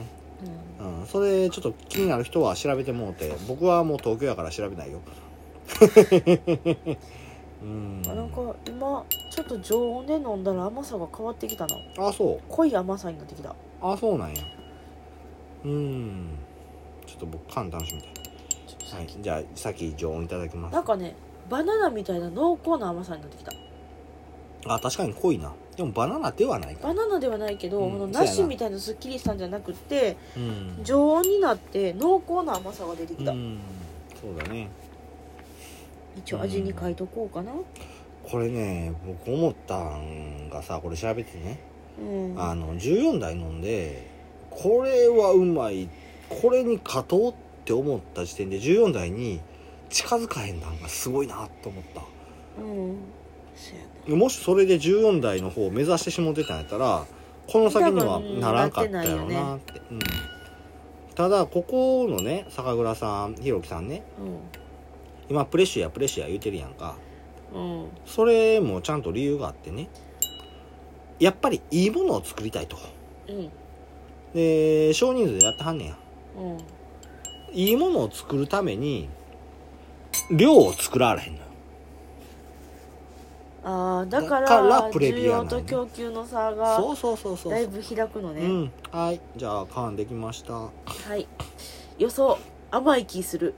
[0.79, 1.01] うん。
[1.01, 4.99] うん、それちょっと気になる人は調べてもうて僕はもう東京やから調べないよ。
[7.63, 8.01] うん。
[8.07, 12.39] あなんか今ちょっと常温で飲んだら甘さが変わってきたなあそう。
[12.47, 13.55] 濃い甘さになってきた。
[13.81, 14.41] あそうなんや。
[15.65, 16.29] うん。
[17.05, 18.24] ちょっと僕缶楽しみたい
[18.85, 20.73] ちょっとはいじゃあ先常温いただきます。
[20.73, 21.15] なんかね
[21.49, 23.51] バナナみたいな濃厚な甘さになってきた。
[24.67, 25.53] あ確かに濃いな。
[25.75, 26.87] でもバナナではないか。
[26.87, 30.79] バナナではないけど、うんこの梨みたいなすっきりしたんじゃなくてうん。
[30.83, 33.59] 常温になって濃厚な甘さが出てきた、うん。
[34.19, 34.69] そうだね。
[36.17, 37.51] 一応味に書いとこうかな。
[38.23, 41.59] これね僕思ったんがさこれ調べてね、
[41.99, 42.41] うん。
[42.41, 44.09] あの14台飲んで
[44.49, 45.89] これはうまい。
[46.41, 47.33] これに勝とうっ
[47.65, 49.41] て思った時点で14台に
[49.89, 52.01] 近づかへんなんがすごいなと思った。
[52.61, 52.97] うん。
[53.55, 57.05] そうやでもしそれで14台の方を目指してしもてたんやったら
[57.47, 59.81] この先にはならんかったやろなって。
[59.91, 59.99] うん、
[61.15, 64.03] ただここのね酒蔵さんひろきさんね。
[65.27, 66.95] 今プレッシュやプレッシュや言うてるやんか。
[67.53, 67.87] うんうん。
[68.05, 69.89] それもちゃんと理由があってね。
[71.19, 72.77] やっぱりいいものを作りたいと。
[73.29, 73.49] うん。
[74.33, 75.97] で少人数でやってはんねや。
[76.37, 76.57] うん
[77.55, 79.09] いいものを作るために
[80.29, 81.45] 量を作られへんのよ。
[83.63, 87.51] ああだかだかららプレ需ビアなんや要と供給の差がそうそうそうそう。
[87.51, 88.71] だいぶ開くのね、うん。
[88.91, 89.19] はい。
[89.35, 90.53] じゃあ缶できました。
[90.53, 90.69] は
[91.15, 91.27] い。
[91.97, 92.37] 予想
[92.69, 93.55] 甘い気する。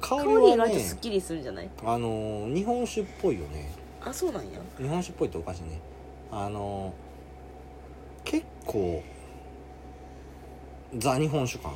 [0.00, 1.70] 香 香りはねり意外とすっきりするんじゃない？
[1.84, 3.72] あのー日本酒っぽいよね。
[4.04, 4.60] あそうなんや。
[4.78, 5.80] 日本酒っぽいっておかしいね。
[6.30, 9.02] あのー結構
[10.98, 11.72] ザ日本酒感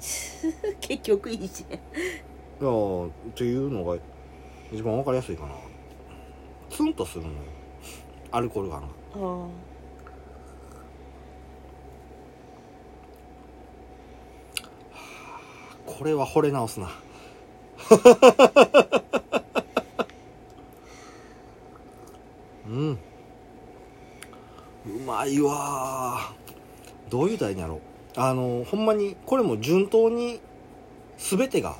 [0.80, 3.96] 結局いいじいやーっていうのが
[4.72, 5.54] 一番わかりやすいかな。
[6.70, 7.34] ツンとするのよ。
[8.32, 8.86] アルコール感が。
[8.86, 9.48] ゃんあ
[15.86, 16.90] これは惚れ直すな。
[22.66, 22.90] うん。
[22.90, 22.98] う
[25.06, 27.10] まいわー。
[27.10, 30.40] どういう題にやろうあのほんまにこれも順当に
[31.18, 31.76] 全てが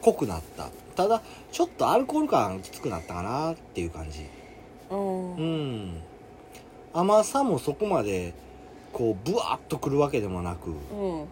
[0.00, 0.68] 濃くなった。
[0.94, 4.26] ただちょっとアルコール感きつくなったかなっていう感じ。
[4.90, 5.34] うん。
[5.36, 6.02] うん。
[6.92, 8.34] 甘さもそこまで
[8.92, 11.24] こうブワーッとくるわけでもなくうん。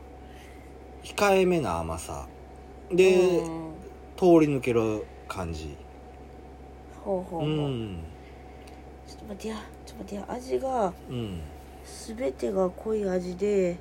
[1.03, 2.27] 控えめな甘さ。
[2.91, 3.72] で、うん。
[4.16, 5.64] 通り抜ける感じ。
[5.64, 7.41] うほうほう。
[7.41, 7.99] ほう、ん。
[9.07, 11.41] ちょっと待ってやちょっと待ってや味がうん。
[12.16, 13.79] 全てが濃い味で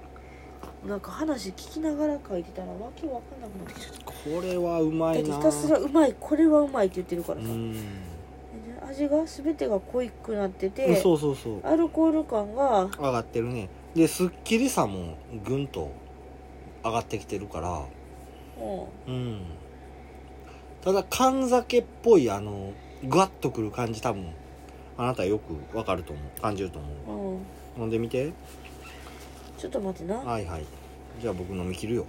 [0.88, 4.06] なんか話聞きながら書いてたらわけわかんなくなってきちゃった。
[4.06, 5.30] これはうまいな。
[5.30, 7.48] だってひたすらうまいこれはうまいって言ってるからさ、
[8.88, 11.66] 味が全てが濃いくなってうんてそうそうそう。
[11.66, 13.70] アルコール感が上がってるね。
[13.96, 15.92] ですっきりさもぐんと
[16.84, 17.82] 上がってきてるから。
[19.08, 19.14] うん。
[19.14, 19.42] うん。
[20.84, 22.74] ただ缶酒っぽいあの
[23.04, 24.28] グワッとくる感じ多分
[24.98, 26.42] あなたよくわかると思う。
[26.42, 26.88] 感じると思
[27.34, 27.80] う。
[27.80, 27.82] うん。
[27.82, 28.34] 飲んでみて
[29.66, 30.20] ちょっと待ってな。
[30.20, 30.64] はいはい。
[31.20, 32.06] じゃあ僕飲み切るよ。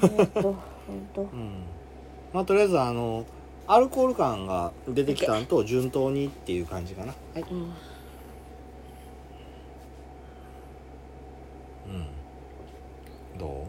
[0.00, 0.54] ほんと ほん
[1.14, 1.22] と。
[1.22, 1.50] うん。
[2.32, 3.24] まあとりあえずあの
[3.66, 7.08] アルコール感が出てきたのと順当にっていう感じかな。
[7.34, 7.42] はい。
[7.50, 7.58] うん。
[7.58, 7.68] うん。
[13.38, 13.66] ど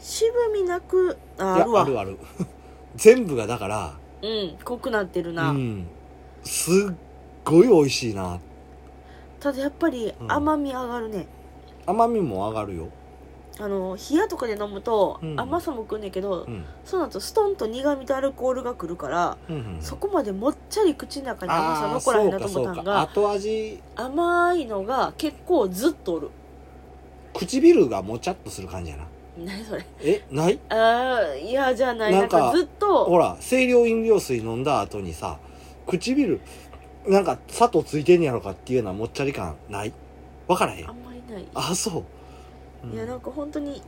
[0.00, 1.82] 渋みなくああるわ。
[1.82, 2.18] あるある。
[2.96, 5.86] 全部がだからうん濃くなってるうな、ん。
[6.42, 6.94] すっ
[7.44, 8.40] ごい美味しいな
[9.40, 10.32] ただやっぱりうん。
[10.32, 11.26] 甘み上がるね、
[11.86, 12.88] 甘みも上がるよ。
[13.58, 15.38] あの冷やとかで飲むとうん。
[15.38, 16.64] 甘さもくんねんけど、うん。
[16.84, 26.30] その後ストンと苦みとアルコールがくるから、うんうんそこまでもっちゃり口の中に甘さ残らへんなと思ったんが後味甘いのが結構ずっとおる。
[27.34, 29.04] 唇がもちゃっとする感じやな。
[29.38, 29.86] 何それ？
[30.02, 30.58] えない？
[30.68, 32.12] ああいやじゃない。
[32.12, 35.38] なかなんんかずっほとら清涼飲料水飲んだ後にさ
[35.86, 36.40] 唇
[37.10, 39.92] なんか砂糖ついてんやろかっていうようなもっちゃり感ない？
[40.46, 40.88] わからへん。
[40.88, 41.46] あんまりない。
[41.54, 42.04] あそ
[42.84, 42.94] う、うん。
[42.94, 43.82] いやなんか本当に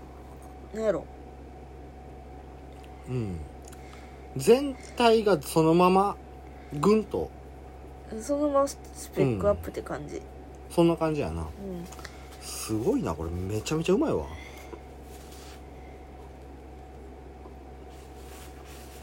[0.75, 1.05] なんやろ。
[3.09, 3.39] うん。
[4.37, 6.17] 全体がそのまま
[6.81, 7.31] ぐんと。
[8.21, 8.79] そのままス
[9.15, 10.21] ペックアップって感じ。
[10.69, 11.43] そんな感じやな。
[11.43, 11.49] うん、
[12.41, 13.31] すごいなこれ。
[13.31, 14.25] めちゃめちゃうまいわ。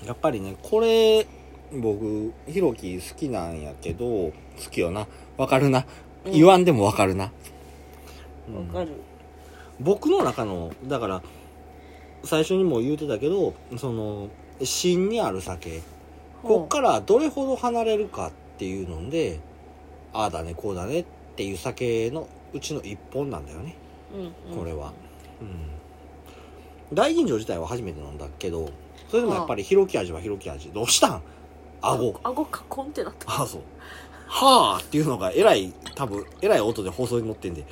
[0.05, 1.25] やっぱりねこれ
[1.71, 4.33] 僕ひろき好きなんやけど好
[4.71, 5.07] きよな。
[5.37, 5.85] わかるな。
[6.25, 6.31] うん。
[6.31, 7.31] 言わんでもわかるな、
[8.47, 8.67] うん。
[8.67, 8.91] わかる。
[9.79, 11.21] 僕の中のだから
[12.23, 14.29] 最初にも言うてたけどその
[14.63, 15.81] 芯にある酒。
[16.41, 19.39] こっからどれほど離れるかっていうので
[20.13, 21.05] ああだねこうだねっ
[21.35, 23.75] ていう酒のうちの一本なんだよね。
[24.13, 24.57] うんうん。
[24.57, 24.91] これは。
[25.41, 26.95] うん。
[26.95, 28.71] 大吟醸自体は初めて飲んだけど
[29.09, 30.69] それでもやっぱりひろき味はひろき味。
[30.69, 31.21] どうしたん？
[31.81, 32.19] 顎。
[32.23, 33.41] 顎カコンってなった。
[33.41, 33.61] あそう。
[34.27, 37.65] はあっていうのがえらい多分えらい音で放送に乗ってんで。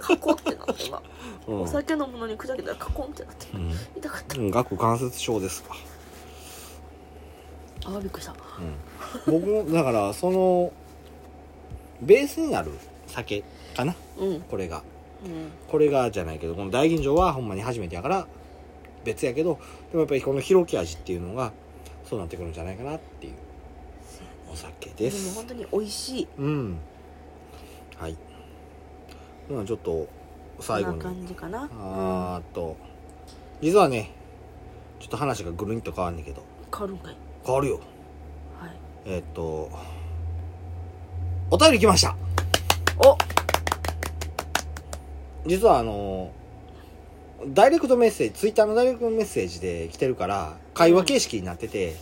[0.00, 1.02] カコンってなって今
[1.48, 1.60] うん。
[1.62, 3.46] お酒飲むのに砕けたらカコンってなって。
[3.54, 3.72] うん。
[3.96, 4.40] 痛かった。
[4.40, 5.74] うん顎関節症ですか
[7.86, 8.34] あびっくりした。
[9.26, 10.72] うん、僕もだからその
[12.00, 12.70] ベースになる
[13.06, 13.44] 酒
[13.76, 13.94] かな？
[14.18, 14.28] うん。
[14.28, 14.82] うんこれが。
[15.70, 18.26] これがじゃないけどこの大吟醸はほんまに初めてやから
[19.04, 19.58] 別やけど
[19.90, 21.52] でもやっぱりこのひろき味っていうのが
[22.04, 23.34] そうなってくるんじゃないかなっていう。
[24.52, 26.28] お酒でもです本当に美味しい。
[26.38, 26.78] うん。
[27.96, 28.16] はい。
[29.50, 30.08] まあちょっと
[30.60, 31.68] 最後こんなに感じかな。
[31.72, 32.76] あーっと。
[33.60, 34.12] 実はね
[35.00, 36.42] ちょっと話がぐるんと変わんねんけど。
[36.72, 37.16] 変わるんかい。
[37.44, 37.80] 変わるよ。
[38.60, 38.70] はい。
[39.06, 39.70] えーっと
[41.50, 42.16] お便り来ました。
[42.98, 43.16] お。
[45.46, 46.32] 実はあの
[47.48, 51.96] ダイレクトメッセージツイッターのダイレクトメッセージで来てるから会話形式になってて、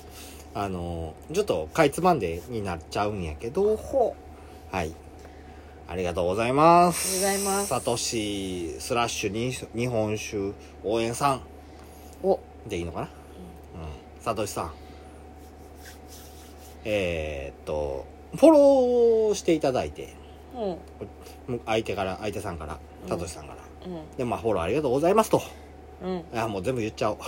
[0.54, 4.16] あのちょっとかいつまんでになっちゃうんやけどほ
[4.70, 4.94] はい。
[5.88, 7.26] ありがとうございます。
[7.26, 7.68] ありがとうございます。
[7.68, 10.52] サトシスラッシュに日本酒
[10.84, 11.42] 応援さん。
[12.22, 12.40] お。
[12.66, 13.06] でいいのかな？
[13.06, 13.10] うん。
[14.20, 14.72] サトシさん。
[16.84, 18.06] えー、っと
[18.36, 20.14] フォローしていただいて。
[20.54, 23.08] う相手から相手さんからうん。
[23.08, 24.16] サトシさんから、ううん。
[24.16, 25.42] でまあフォローありがとうございますと。
[26.02, 26.16] うん。
[26.18, 27.18] いやもう全部言っちゃおう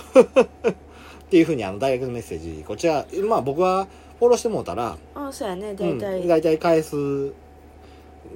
[1.25, 3.87] っていうふうにあのダイレクトメッセージこちらまあ僕は
[4.19, 7.33] フォローしてもうたらあそうやねうん大体、大体返す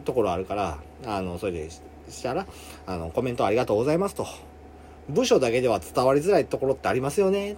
[0.05, 2.47] ところあるからあのそれでししたら
[2.87, 4.25] あのコメントありがとうございますと。
[5.07, 7.55] 部署だけでは伝わりづらいところってありますよね。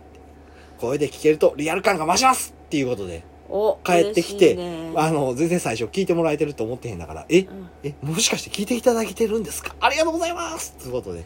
[0.79, 2.53] 声で聞けるとリアル感が増します。
[2.65, 4.91] っていうことでお帰ってきて、ね。
[4.95, 7.69] あの全然最初聞いてもらえてると思ってへんだからえうん。
[7.83, 9.75] え、もしかして聞いていただけてるんですか？
[9.79, 10.73] ありがとうございます。
[10.73, 11.23] ということで。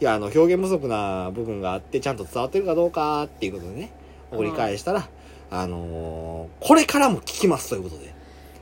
[0.00, 3.90] いや、あの、表現不足な部分があって、ちゃんと伝わってるかどうかっていうことでね、
[4.30, 5.08] 送り返したら、
[5.50, 8.06] あのーこれからも聞きますということで、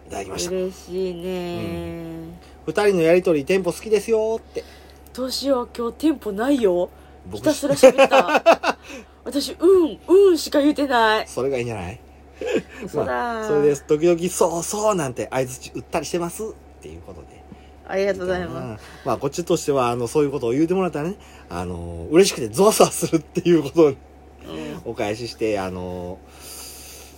[0.07, 0.51] いただきました。
[0.53, 4.63] 嬉しいね、二人のやりとり、テンポ好きですよって。
[5.13, 6.91] どうしよう今日テンポないよ。
[7.27, 8.79] 僕ひたすら喋った。
[9.25, 11.27] 私うんうんしか言うてない。
[11.29, 11.99] それがいいんじゃない？
[12.89, 13.85] そうだ、まあそれです。
[13.85, 16.47] 時々そうそうなんて相づち打ったりしてますっ
[16.83, 17.34] ていうことで
[17.95, 18.53] ありがとうございうん。
[18.53, 21.17] ままあこっちとしてはあのそういうことを言うてもらったらね
[21.49, 23.97] あの嬉しくてゾワゾワするっていうことに
[24.45, 24.51] す、
[24.85, 24.91] うん。
[24.91, 26.19] お返ししてあの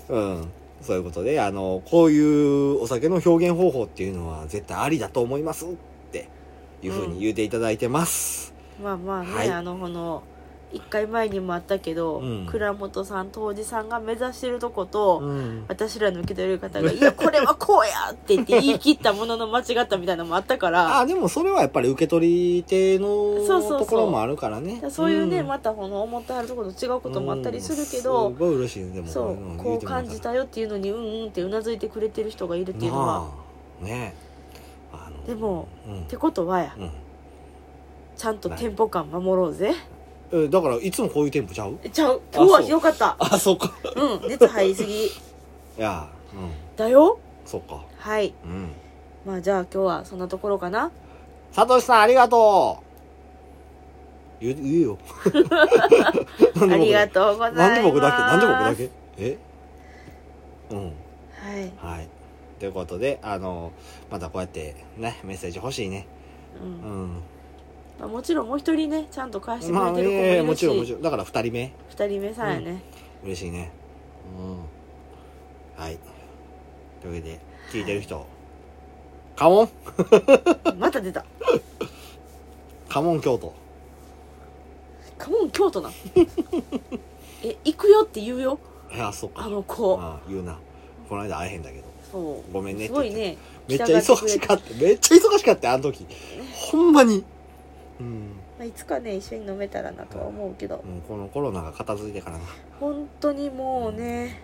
[0.09, 0.49] うん。
[0.83, 5.69] そういうことであのこういうお酒の表現方法っていうのは絶対ありだと思いますっ
[6.13, 6.29] て
[6.83, 9.51] いうふうに言うていただいてます、まあまあね、はい。
[9.51, 10.23] あのこの
[10.79, 12.47] 1回前にもあったけど、うん。
[12.47, 15.65] 倉本さん当時さんが目指してるとこと、うん。
[15.69, 23.79] 私らの受け取れる方が「いやこれはこうや!」って言って言い切ったものの間違ったみたいなのもあったから あでもそれはやっぱり受け取り手のそうそうそう。
[23.81, 24.83] ところもあるからね。
[24.91, 25.47] そういうね、ん。
[25.47, 33.29] またこの思ってはるところと違うこともあったりするけど、うんすごい嬉しいねでもそうこう感じたよっていうのにうんうんってうなずいてくれてる人がいるっていうのは、な
[33.83, 34.15] あね。
[34.93, 36.01] あのでもうん。
[36.03, 36.91] ってことはやうん。
[38.17, 39.75] ちゃんとテンポ感守ろうぜ
[40.33, 41.79] えだからいつもこういうテンポちゃう？
[41.83, 42.21] えちゃう。
[42.35, 43.17] 今日はひどかった。
[43.19, 43.57] あそう。
[43.59, 43.73] か。
[43.95, 45.07] うん熱入りすぎ。
[45.07, 45.11] い
[45.79, 46.77] やうん。
[46.77, 47.19] だよ。
[47.45, 47.85] そうか。
[47.99, 48.35] はい。
[48.45, 48.73] うん。
[49.25, 50.91] まあじゃあ今日はそんなところかな。
[51.53, 54.45] サトシさんありがとう。
[54.45, 54.99] 言う言うよ。
[56.57, 57.59] なんで僕ありがとうございます。
[57.59, 58.19] なんで僕だけ？
[58.19, 58.91] なんで僕だけ？
[59.19, 59.39] え？
[60.71, 60.85] うん。
[60.85, 61.73] はい。
[61.97, 62.09] はい。
[62.59, 63.73] ということであの
[64.11, 66.07] またこうやってねメッセージ欲しいね。
[66.61, 67.23] ううんん
[67.99, 71.03] まあ、もちろんもう一人ねちゃんと返してくまあれてる子もいええるし、もちろんもちろん。
[71.03, 71.73] だから二人目。
[71.89, 72.83] 二人目さんやね、
[73.25, 73.73] 嬉しいね。
[74.39, 75.83] うん。
[75.83, 75.99] はい。
[77.01, 77.41] というわけで
[77.73, 78.27] 聞いてる人。
[79.35, 79.69] カモン。
[80.79, 81.25] また出た。
[82.89, 83.53] カモン京都。
[85.19, 85.91] カモン京都な。
[87.43, 88.59] え行くよって言うよ。
[88.95, 89.45] いやそっか。
[89.45, 89.99] あの子。
[90.01, 90.59] ああ言うな。
[91.09, 91.85] この間会えへんだけど。
[92.11, 92.53] そう。
[92.53, 93.37] ごめんねすごいね。
[93.69, 94.75] めっちゃ忙しかった。
[94.75, 96.07] めっちゃ忙しかったあの時。
[96.53, 97.25] ほんまに
[98.01, 98.31] うん。
[98.59, 100.77] まあ、いつかね一緒に飲めたらなとは思うけど。
[100.77, 102.45] もうこのコロナが片付いてからな。
[102.79, 104.43] 本当にもうね。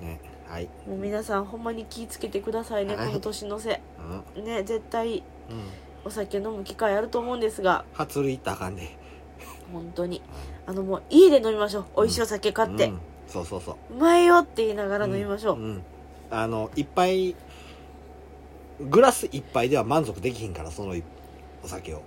[0.00, 0.68] ねはい。
[0.86, 3.06] もう皆さんほんまに気ぃつけてくださいね、はい。
[3.08, 3.80] この年のせ
[4.36, 4.44] うん。
[4.44, 5.22] ね絶対うん。
[6.04, 7.84] お酒飲む機会あると思うんですが。
[7.92, 8.96] 初売り行ったらあかんで。
[9.72, 10.22] 本当に。
[10.66, 11.84] あのもう家で飲みましょう。
[11.96, 12.98] 美味しいお酒買って、うん。
[13.26, 13.94] そうそうそう。
[13.94, 15.74] うまいよって言いながら飲みましょう、ん。
[15.76, 15.82] ん。
[16.30, 17.36] あのいっぱい
[18.80, 20.94] グラス一杯では満足できひんからその
[21.62, 22.02] お酒を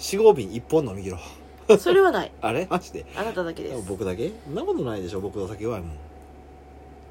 [0.00, 1.18] 45瓶一本飲み切ろ
[1.68, 1.78] う。
[1.78, 2.32] それはない。
[2.40, 2.66] あれ？
[2.68, 3.06] マジで？
[3.14, 3.88] あなただけです。
[3.88, 4.32] 僕だけ？
[4.46, 5.90] そんなことないでしょ僕お酒弱いもん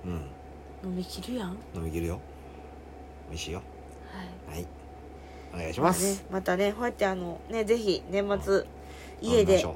[0.06, 0.90] うん。
[0.92, 2.20] 飲み切るやん、はい、飲み切るよ。
[3.30, 3.62] 美味しいよ。
[4.48, 4.66] はい。
[5.54, 8.66] お願いしまあねます、またねこうやってあのねぜひ年末
[9.22, 9.44] 家で。
[9.44, 9.76] 飲みましょ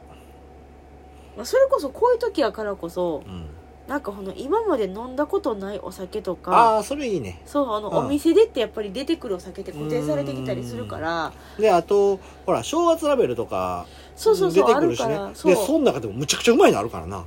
[1.36, 3.47] まあ、それこそこういう時やからこそううん
[3.88, 7.41] なんかこの今まで飲んだことないお酒とかああそれいいね。
[7.45, 7.97] そうあの、うん。
[8.05, 15.15] お店でってやっぱり出てくるお酒って固定されてきたりするからであとほら正月ラベルとかそうそうそうあるか出てくるしね。
[15.15, 17.25] らでその中でもむちゃくちゃうまいのあるからな。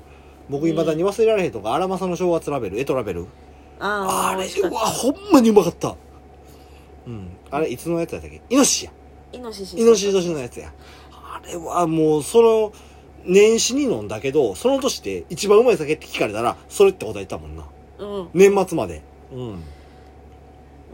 [0.49, 3.27] 僕いまだに忘れられへんとか荒政の正月ラベルエトラベル。
[3.79, 5.97] あああれうわほんまにうまかった。
[7.07, 7.37] うん。
[7.51, 8.41] あれいつのやつやったっけ？
[8.49, 8.93] イノシシや。
[9.33, 9.77] イノシシ。
[9.77, 10.73] イノシシ年のやつや。
[11.13, 12.73] あれはもうその
[13.27, 17.65] 年始に飲んだけどその年で一番うまい酒って聞かれたらそれって答えたもんな。
[17.99, 18.29] うん。
[18.35, 19.03] 年末まで。
[19.33, 19.63] うん。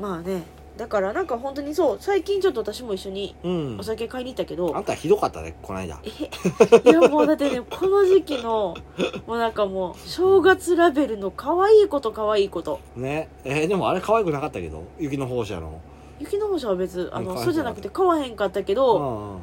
[0.01, 0.43] まあね。
[0.76, 3.76] だからなんか本当にそう最近ちょっと私も一緒にうん。
[3.78, 6.01] お酒買いに行ったけど、あんたひどかったねこの間。
[6.05, 8.74] えいやもうだってね この時期の
[9.26, 12.80] もうなんかもう正月ラベルの可愛いこと可愛いこと。
[12.97, 13.28] ね。
[13.45, 15.80] えーでもあれ可愛くなかったけど雪の放射の。
[16.20, 19.39] 雪の星は別あのそうじゃなくて買わへんかったけうど、んうん。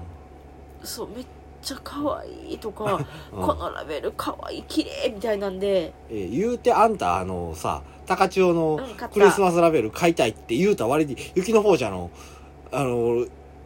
[0.84, 1.26] そうめっ
[1.62, 3.42] ちゃ可愛いとか、 うん。
[3.46, 5.94] このラベル可愛い綺麗みたいなんで。
[6.10, 9.10] えー言うてあんたあのさ高千穂のうん買った。
[9.10, 12.10] クリスマスラベル買いたいって言うた割に雪の放射の
[12.72, 13.26] あの